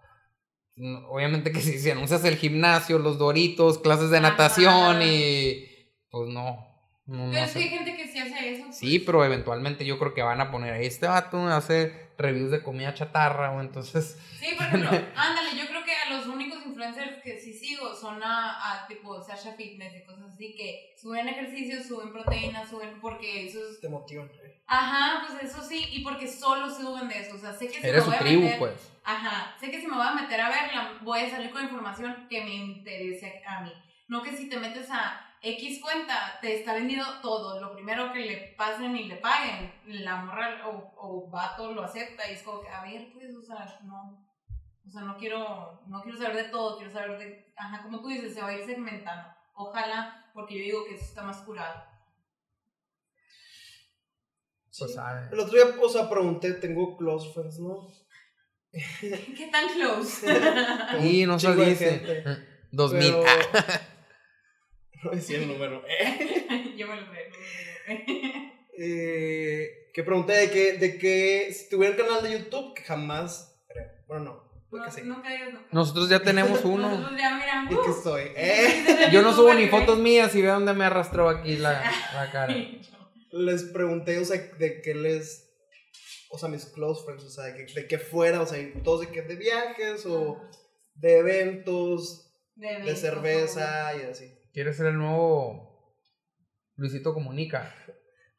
[0.77, 4.31] No- Obviamente que si, si anuncias el gimnasio, los doritos, clases de Ajá.
[4.31, 5.64] natación y
[6.11, 6.66] pues no.
[7.07, 7.59] no, no Pero es sé.
[7.59, 8.64] que hay gente que sí hace eso.
[8.73, 9.07] Sí, pues.
[9.07, 13.53] pero eventualmente yo creo que van a poner, este vato hace reviews de comida chatarra,
[13.53, 14.18] o entonces...
[14.39, 18.23] Sí, por ejemplo, ándale, yo creo que a los únicos influencers que sí sigo son
[18.23, 23.47] a, a tipo Sasha Fitness y cosas así que suben ejercicios, suben proteínas, suben porque
[23.47, 23.81] eso es...
[23.81, 24.31] Te motivan.
[24.45, 24.62] eh.
[24.66, 27.87] Ajá, pues eso sí, y porque solo suben de eso, o sea, sé que si
[27.87, 28.93] Eres me su voy a tribu, meter, pues.
[29.05, 32.27] Ajá, sé que si me voy a meter a verla, voy a salir con información
[32.29, 33.73] que me interese a mí.
[34.09, 37.61] No que si te metes a X cuenta, te está vendiendo todo.
[37.61, 42.28] Lo primero que le pasen y le paguen, la morra o, o vato lo acepta
[42.30, 44.28] y es como que, a ver, pues, o sea, no.
[44.86, 47.53] O sea, no quiero, no quiero saber de todo, quiero saber de.
[47.57, 49.28] Ajá, como tú dices, se va a ir segmentando.
[49.55, 51.84] Ojalá, porque yo digo que eso está más curado.
[54.78, 54.95] Pues, Sí.
[54.95, 55.28] sabe.
[55.32, 57.88] El otro día, o sea, pregunté, tengo close friends, ¿no?
[59.01, 60.26] ¿Qué tan close?
[61.03, 61.99] Y no saliste.
[61.99, 62.24] gente,
[62.70, 63.01] 2000.
[63.12, 63.24] pero-
[63.55, 63.80] Ah,
[65.05, 65.83] No decía el número.
[65.89, 67.31] Eh, yo me lo sé.
[68.77, 73.61] eh, que pregunté de que, de que si tuviera un canal de YouTube, que jamás
[73.69, 73.87] creo.
[74.07, 74.51] Bueno, no.
[74.79, 75.01] No, sí.
[75.05, 75.67] Nunca nunca.
[75.73, 76.89] Nosotros ya tenemos uno.
[76.91, 77.65] Nosotros ya, mira.
[77.71, 78.23] ¿Y qué soy?
[78.37, 79.09] Eh.
[79.11, 81.83] Yo no subo ni fotos mías y ve dónde me arrastró aquí la,
[82.15, 82.55] la cara.
[83.33, 85.49] Les pregunté, o sea, de qué les.
[86.31, 88.73] O sea, mis close friends, o sea, de que, de qué fuera, o sea, y
[88.85, 90.41] todos de que de viajes o
[90.95, 94.39] de eventos, De, cerveza y así.
[94.53, 95.95] ¿Quieres ser el nuevo
[96.77, 97.75] Luisito Comunica?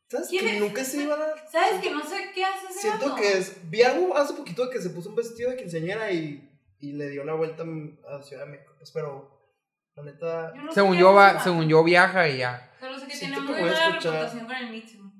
[0.10, 0.62] ¿Sabes ¿Quién que es?
[0.62, 3.70] nunca se iba a ¿Sabes que no sé qué hace ese Siento que es.
[3.70, 6.50] Vi algo hace poquito de que se puso un vestido de quinceañera y,
[6.80, 7.64] y le dio una vuelta
[8.10, 8.74] a Ciudad de México.
[8.78, 9.42] Pues, pero,
[9.96, 10.54] la neta.
[10.54, 12.74] Yo no sé Según yo, va, según yo viaja y ya.
[12.78, 15.12] Solo sé que Siento tiene que muy buena reputación con el Mitsu.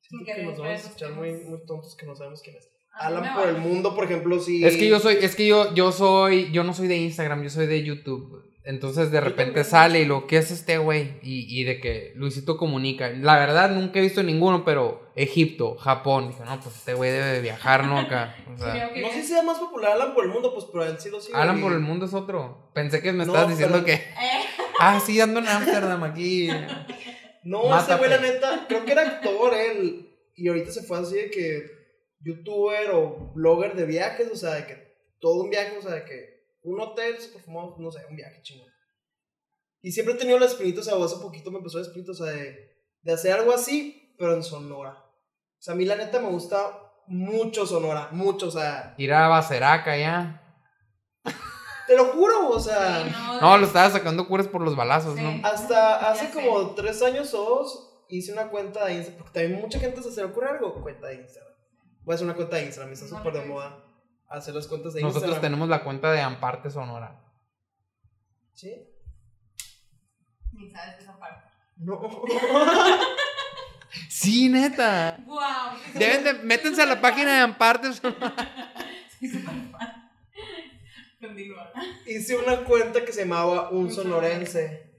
[0.00, 2.70] Siento que que nos vamos a escuchar muy, muy tontos que no sabemos quién es.
[2.92, 4.64] Alan por el mundo, por ejemplo, sí.
[4.64, 7.50] Es que yo soy, es que yo, yo soy, yo no soy de Instagram, yo
[7.50, 8.53] soy de YouTube.
[8.66, 12.56] Entonces de repente sale y lo que es este güey y, y de que Luisito
[12.56, 13.10] comunica.
[13.10, 16.28] La verdad nunca he visto ninguno, pero Egipto, Japón.
[16.28, 17.98] Dije, no, pues este güey debe de viajar, ¿no?
[17.98, 18.34] Acá.
[18.54, 20.96] O sea, No sé si sea más popular Alan por el mundo, pues, pero él
[20.98, 21.36] sí lo sigue.
[21.36, 22.70] Alan por el mundo es otro.
[22.72, 24.44] Pensé que me No, estabas diciendo pero- que, Eh,
[24.80, 26.48] ah, sí, ando en Ámsterdam aquí.
[27.42, 27.96] No, ese Mátate.
[27.98, 30.08] güey, la neta, creo que era actor él.
[30.36, 31.66] Y ahorita se fue así de que
[32.22, 36.04] youtuber o blogger de viajes, o sea, de que todo un viaje, o sea, de
[36.06, 36.33] que
[36.64, 38.68] un hotel se perfumó, no sé, un viaje chingón.
[39.80, 42.12] Y siempre he tenido la espinita, o sea, o hace poquito me empezó la espinita,
[42.12, 42.56] o sea, de,
[43.02, 44.92] de hacer algo así, pero en Sonora.
[44.92, 49.28] O sea, a mí la neta me gusta mucho Sonora, mucho, o sea, Ir a
[49.28, 50.40] Baceraca ya.
[51.86, 55.16] te lo juro, o sea, sí, no, No, lo estaba sacando curas por los balazos,
[55.16, 55.22] Sí.
[55.22, 55.46] ¿no?
[55.46, 56.32] hasta Ya hace sé.
[56.32, 60.16] como tres años o dos hice una cuenta de Instagram, porque también mucha gente se
[60.20, 61.52] le ocurre algo, cuenta de Instagram.
[62.04, 63.84] Voy a hacer una cuenta de Instagram, está súper de moda
[64.28, 65.42] hacer las cuentas de Nosotros Instagram.
[65.42, 67.20] tenemos la cuenta de Amparte Sonora.
[68.52, 68.72] ¿Sí?
[70.52, 71.50] Ni sabes esa parte.
[71.76, 72.00] No.
[74.08, 75.18] Sí, neta.
[75.24, 75.38] Wow.
[75.94, 78.34] Deben de, métanse a la página de Amparte Sonora.
[79.20, 80.10] Sí, súper fan.
[81.20, 81.72] Continúa.
[82.06, 84.92] hice una cuenta que se llamaba Un Un Sonorense.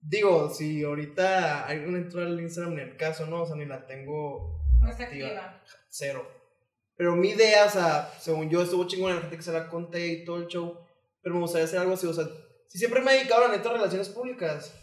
[0.00, 3.42] Digo, si ahorita alguien entró al Instagram ni el caso, ¿no?
[3.42, 5.60] O sea, ni la tengo No está activa.
[5.88, 6.26] cero.
[7.00, 10.06] Pero mi idea, o sea, según yo, estuvo chingona la gente que se la conté
[10.06, 10.76] y todo el show.
[11.22, 12.26] Pero me gustaría hacer algo así, o sea,
[12.68, 14.74] si siempre me he dedicado, la neta, a relaciones públicas,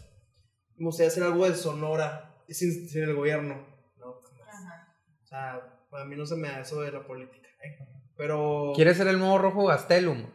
[0.74, 3.54] me gustaría hacer algo de Sonora, sin, sin el gobierno.
[3.98, 4.48] No, jamás.
[4.48, 4.96] Ajá.
[5.22, 7.46] O sea, a mí no se me da eso de la política.
[7.62, 7.78] ¿eh?
[8.16, 8.72] Pero.
[8.74, 10.26] ¿Quieres ser el nuevo rojo Gastelum?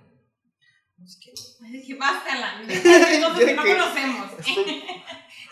[1.04, 1.34] Es que-
[1.70, 2.62] Dije, bástala.
[3.20, 4.32] Nosotros que no conocemos.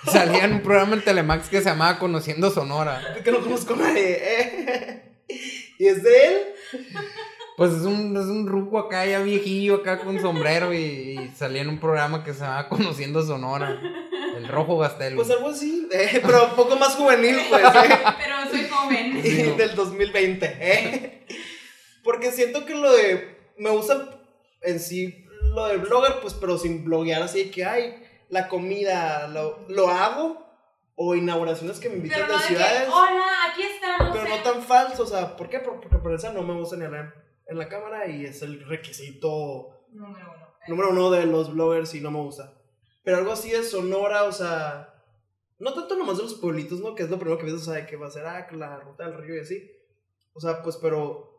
[0.10, 3.16] Salía en un programa en Telemax que se llamaba Conociendo Sonora.
[3.18, 4.18] Es que no conozco a nadie.
[4.22, 5.08] ¿eh?
[5.82, 6.38] ¿Y es de él?
[7.58, 11.64] Pues es un, es un ruco acá, ya viejillo, acá con sombrero y, y salía
[11.64, 13.82] en un programa que se llamaba Conociendo Sonora.
[14.38, 15.16] El rojo Gastelum.
[15.16, 17.90] Pues algo así, eh, pero un poco más juvenil, pues, ¿eh?
[18.20, 19.22] Pero soy joven.
[19.26, 21.26] Y del 2020, ¿eh?
[22.04, 23.38] Porque siento que lo de.
[23.58, 24.22] Me gusta
[24.62, 25.26] en sí
[25.56, 29.90] lo de blogger, pues, pero sin bloguear así de que, ay, la comida, lo, lo
[29.90, 30.48] hago.
[30.96, 32.88] O inauguraciones que me invitan de que, ciudades.
[32.88, 34.11] hola, aquí estamos.
[34.32, 34.44] No eh".
[34.44, 35.60] tan falso, o sea, ¿por qué?
[35.60, 37.14] Porque, por eso no me gusta ni hablar
[37.48, 40.48] en la cámara y es el requisito Número uno.
[40.68, 42.54] número uno de los bloggers y no me gusta.
[43.04, 44.94] Pero algo así de Sonora, o sea,
[45.60, 46.96] no tanto nomás de los pueblitos, ¿no?
[46.96, 48.80] Que es lo primero que ves, o sea, de que va a ser ah, la
[48.80, 49.72] ruta del río y así.
[50.34, 51.32] O sea, pues, pero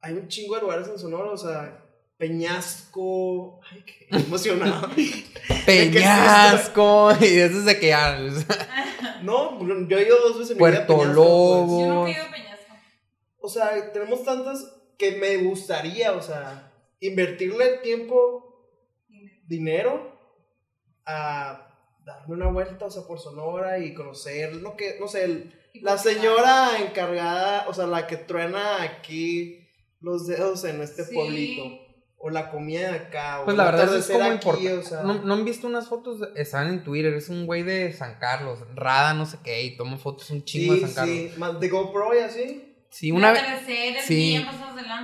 [0.00, 1.84] hay un chingo de lugares en Sonora, o sea,
[2.20, 3.60] Peñasco.
[3.70, 4.90] Ay, qué emocionado.
[5.66, 7.12] Peñasco.
[7.20, 8.18] Y eso es de que ya.
[9.22, 9.58] No,
[9.88, 11.08] yo he ido dos veces en mi vida Puerto pues.
[11.10, 11.80] Lobo.
[11.80, 12.74] Yo nunca he ido a Peñasco.
[13.40, 18.68] O sea, tenemos tantas que me gustaría, o sea, invertirle tiempo,
[19.46, 20.18] dinero
[21.06, 21.66] a
[22.04, 25.96] darme una vuelta, o sea, por Sonora y conocer lo que, no sé, el- la
[25.98, 29.68] señora encargada, o sea, la que truena aquí
[30.00, 31.14] los dedos en este Sí.
[31.14, 31.62] pueblito.
[32.22, 33.40] O la comida de acá.
[33.40, 34.72] o Pues la verdad es como aquí, importante.
[34.74, 35.02] o sea.
[35.02, 36.18] ¿No, ¿No han visto unas fotos?
[36.36, 37.14] Están en Twitter.
[37.14, 38.58] Es un güey de San Carlos.
[38.74, 39.62] Rada, no sé qué.
[39.62, 41.16] Y toma fotos un chingo sí, de San Carlos.
[41.16, 42.66] sí, más de GoPro y así.
[42.90, 43.42] Sí, una vez.
[44.06, 44.44] Sí.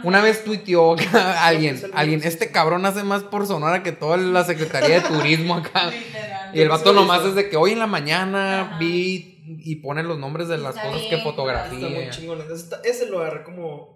[0.04, 4.44] Una vez tuiteó acá alguien, alguien, este cabrón hace más por Sonora que toda la
[4.44, 5.90] Secretaría de Turismo acá.
[5.90, 6.54] Literal.
[6.56, 8.78] Y el vato nomás es de que hoy en la mañana Ajá.
[8.78, 9.32] vi
[9.64, 11.88] y pone los nombres de las Está cosas bien, que Está fotografía.
[11.88, 12.40] muy chingón.
[12.42, 13.95] Ese, está- lo agarré como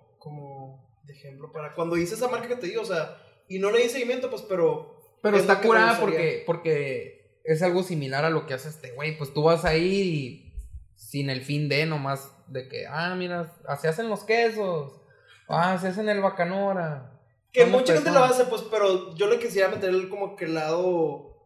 [1.11, 3.83] de ejemplo para cuando hice esa marca que te digo, o sea, y no le
[3.83, 4.97] di seguimiento, pues, pero.
[5.23, 9.19] Pero es está curada porque, porque es algo similar a lo que hace este güey.
[9.19, 10.55] Pues tú vas ahí y
[10.95, 15.01] sin el fin de nomás de que, ah, mira, se hacen los quesos.
[15.49, 17.21] Ah, se hacen el bacanora.
[17.53, 20.55] Que mucha gente lo hace, pues, pero yo le quisiera meter el como que el
[20.55, 21.37] lado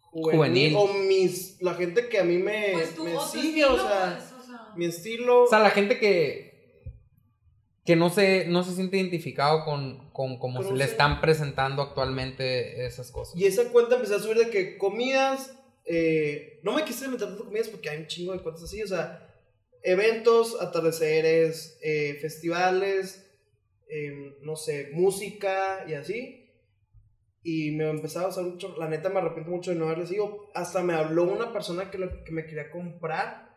[0.00, 0.76] juvenil, Juvenil.
[0.76, 4.18] o mis la gente que a mí me, Pues tú, me sigue, estilo, o sea,
[4.18, 4.72] pues, o sea.
[4.74, 5.44] mi estilo.
[5.44, 6.47] O sea, la gente que
[7.88, 12.84] que no se, no se siente identificado con, con cómo se le están presentando actualmente
[12.84, 13.34] esas cosas.
[13.34, 17.46] Y esa cuenta empecé a subir de que comidas, eh, no me quise meter tanto
[17.46, 19.26] comidas porque hay un chingo de cuentas así, o sea,
[19.82, 23.24] eventos, atardeceres, eh, festivales,
[23.88, 26.44] eh, no sé, música y así.
[27.42, 30.50] Y me empezaba a usar mucho, la neta me arrepiento mucho de no haberle sido.
[30.54, 33.48] Hasta me habló una persona que, lo- que me quería comprar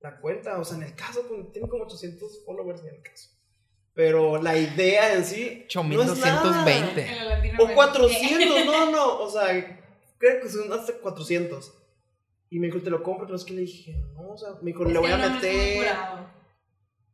[0.00, 1.20] la cuenta, o sea, en el caso,
[1.52, 3.35] tiene como 800 followers en el caso.
[3.96, 5.66] Pero la idea en sí...
[5.74, 6.42] no es nada.
[6.42, 7.00] 8220.
[7.00, 7.74] En la Latino O America.
[7.74, 9.80] 400, no, no, o sea,
[10.18, 11.72] creo que son hasta 400.
[12.50, 14.72] Y me dijo, te lo compro, pero es que le dije, no, o sea, me
[14.72, 15.86] dijo, Es le voy a meter.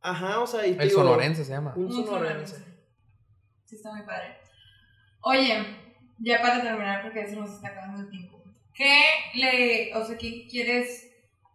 [0.01, 1.73] Ajá, o sea, y El digo, sonorense se llama.
[1.77, 2.57] Un sonorense.
[3.63, 4.39] Sí, está muy padre.
[5.21, 5.65] Oye,
[6.19, 8.43] ya para terminar, porque se nos está acabando el tiempo.
[8.73, 9.03] ¿Qué
[9.35, 11.12] le, o sea, qué quieres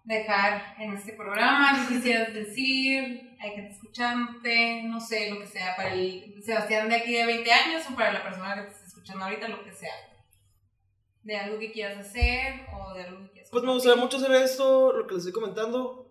[0.09, 1.87] dejar en este programa?
[1.89, 3.37] ¿Qué quisieras decir?
[3.39, 7.53] Hay gente escuchándote, no sé, lo que sea, para el Sebastián de aquí de 20
[7.53, 9.93] años o para la persona que te está escuchando ahorita, lo que sea.
[11.23, 14.33] De algo que quieras hacer o de algo que quieras Pues me gustaría mucho hacer
[14.33, 16.07] esto, lo que les estoy comentando.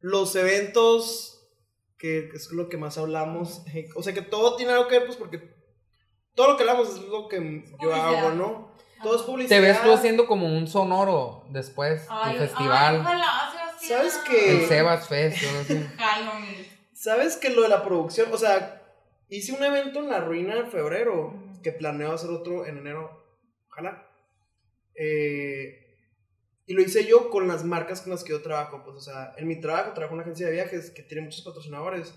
[0.00, 1.46] Los eventos,
[1.98, 3.66] que, que es lo que más hablamos.
[3.74, 5.54] eh, O sea, que todo tiene algo que ver, pues porque
[6.34, 8.70] todo lo que hablamos es lo que yo hago, ¿no?
[9.02, 9.56] Todo es publicidad.
[9.56, 13.98] Te ves tú haciendo como un sonoro después, Ay, tu ay, festival, ojalá, Sebastián.
[13.98, 14.52] ¿Sabes qué?
[14.52, 15.86] el Sebas Fest, yo no sé.
[16.92, 18.28] ¿Sabes que lo de la producción?
[18.32, 18.82] O sea,
[19.30, 23.24] hice un evento en La Ruina en febrero, que planeo hacer otro en enero,
[23.70, 24.06] ojalá.
[24.94, 25.80] Eh,
[26.66, 28.82] y lo hice yo con las marcas con las que yo trabajo.
[28.84, 31.42] Pues, o sea, en mi trabajo trabajo en una agencia de viajes que tiene muchos
[31.42, 32.14] patrocinadores.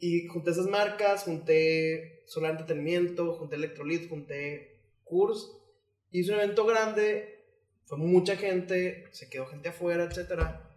[0.00, 5.52] Y junté esas marcas, junté Solar Entretenimiento, junté Electrolit, junté Kurs.
[6.16, 7.44] Hice un evento grande,
[7.86, 10.70] fue mucha gente, se quedó gente afuera, etcétera.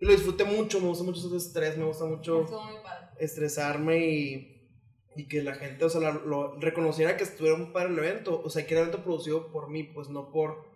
[0.00, 2.44] Y lo disfruté mucho, me gusta mucho ese estrés, me gusta mucho
[2.82, 3.06] padre.
[3.20, 4.68] estresarme y,
[5.14, 8.50] y que la gente, o sea, la- lo, reconociera que estuviera para el evento, o
[8.50, 10.66] sea, que era un evento producido por mí, pues no por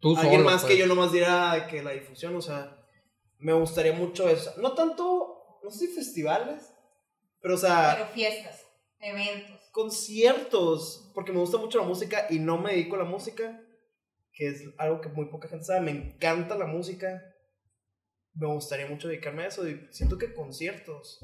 [0.00, 0.72] Tú alguien solo, más pues.
[0.72, 2.78] que yo nomás diera que la difusión, o sea,
[3.38, 4.54] me gustaría mucho eso.
[4.56, 6.72] No tanto, no sé si festivales,
[7.42, 8.64] pero o sea, Pero fiestas,
[9.00, 9.59] eventos.
[9.70, 13.60] Conciertos, porque me gusta mucho la música y no me dedico a la música,
[14.32, 17.22] que es algo que muy poca gente sabe, me encanta la música.
[18.34, 21.18] Me gustaría mucho dedicarme a eso y siento que conciertos.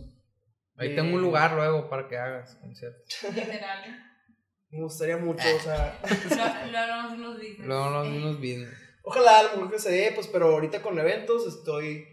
[0.76, 3.05] Ahí Eh, tengo un lugar luego para que hagas conciertos.
[3.34, 4.03] Literal.
[4.70, 7.66] Me gustaría mucho, o sea, Lo, lo hablamos en los business.
[7.66, 8.74] Luego Eh, unos videos.
[9.05, 12.07] ojalá a lo mejor que se dé, pues, pero ahorita con eventos estoy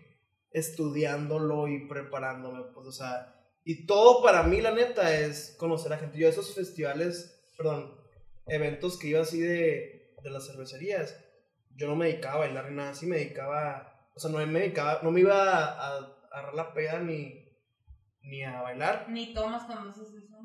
[0.52, 3.36] estudiándolo y preparándome, pues, o sea,
[3.66, 6.18] y todo para mí, la neta, es conocer a gente.
[6.18, 7.96] Yo esos festivales, perdón,
[8.48, 11.18] eventos que iba así de, de las cervecerías,
[11.76, 14.60] yo no me dedicaba a bailar ni nada así, me dedicaba, o sea, no me
[14.60, 15.98] dedicaba, no me iba a, a,
[16.32, 17.44] agarrar la peda ni,
[18.22, 19.06] ni a bailar.
[19.10, 20.38] Ni tomas cuando haces eso.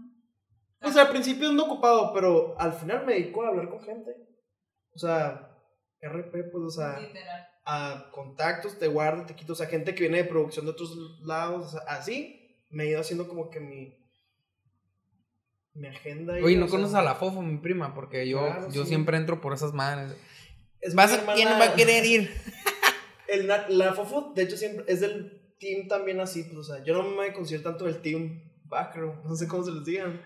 [0.81, 4.14] O sea, al principio ando ocupado, pero al final me dedico a hablar con gente.
[4.95, 5.57] O sea,
[6.01, 7.49] RP, pues, o sea, Literal.
[7.64, 10.97] a contactos, te guardo, te quito, o sea, gente que viene de producción de otros
[11.25, 12.38] lados, o sea, así
[12.71, 13.95] me he ido haciendo como que mi,
[15.75, 16.39] mi agenda.
[16.39, 17.95] y, Oye, o ¿no sea, conoces a la Fofo, mi prima?
[17.95, 18.89] Porque yo, Claro, yo sí.
[18.89, 20.16] siempre entro por esas madres.
[20.81, 22.31] es ¿Vas mi a- ¿Quién va a querer ir?
[23.29, 26.95] El, la Fofo, de hecho, siempre es del team también así, pues, o sea, yo
[27.03, 30.23] no me considero tanto del team backroom, no sé cómo se les digan.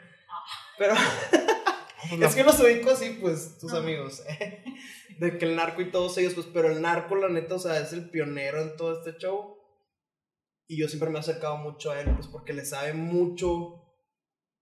[0.78, 0.94] Pero
[2.08, 3.82] Pues la- es que los ubico así, pues, tus Ajá.
[3.82, 4.22] amigos.
[5.18, 7.78] de que el narco y todos ellos, pues, pero el narco, la neta, o sea,
[7.80, 9.56] es el pionero en todo este show.
[10.72, 13.94] Y yo siempre me he acercado mucho a él, pues, porque le sabe mucho.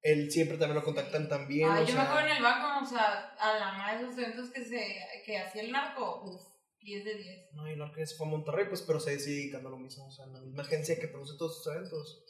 [0.02, 1.70] Él siempre también lo contactan también.
[1.70, 4.18] O yo sea, me acuerdo en el banco, o sea, a la madre de esos
[4.18, 6.42] eventos que, se, que hacía el narco, uff,
[6.80, 7.54] 10 de 10.
[7.54, 9.70] No, y el narco ya se fue a Monterrey, pues, pero se sigue dedicando a
[9.70, 10.08] lo mismo.
[10.08, 12.24] O sea, en la misma agencia que produce todos sus eventos.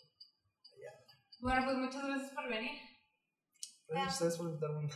[1.38, 2.72] Bueno, pues muchas gracias por venir.
[3.88, 4.88] Gracias a ustedes por invitarme.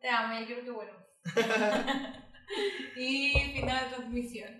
[0.00, 0.92] Te amé, yo creo que bueno.
[2.96, 4.50] y final de transmisión.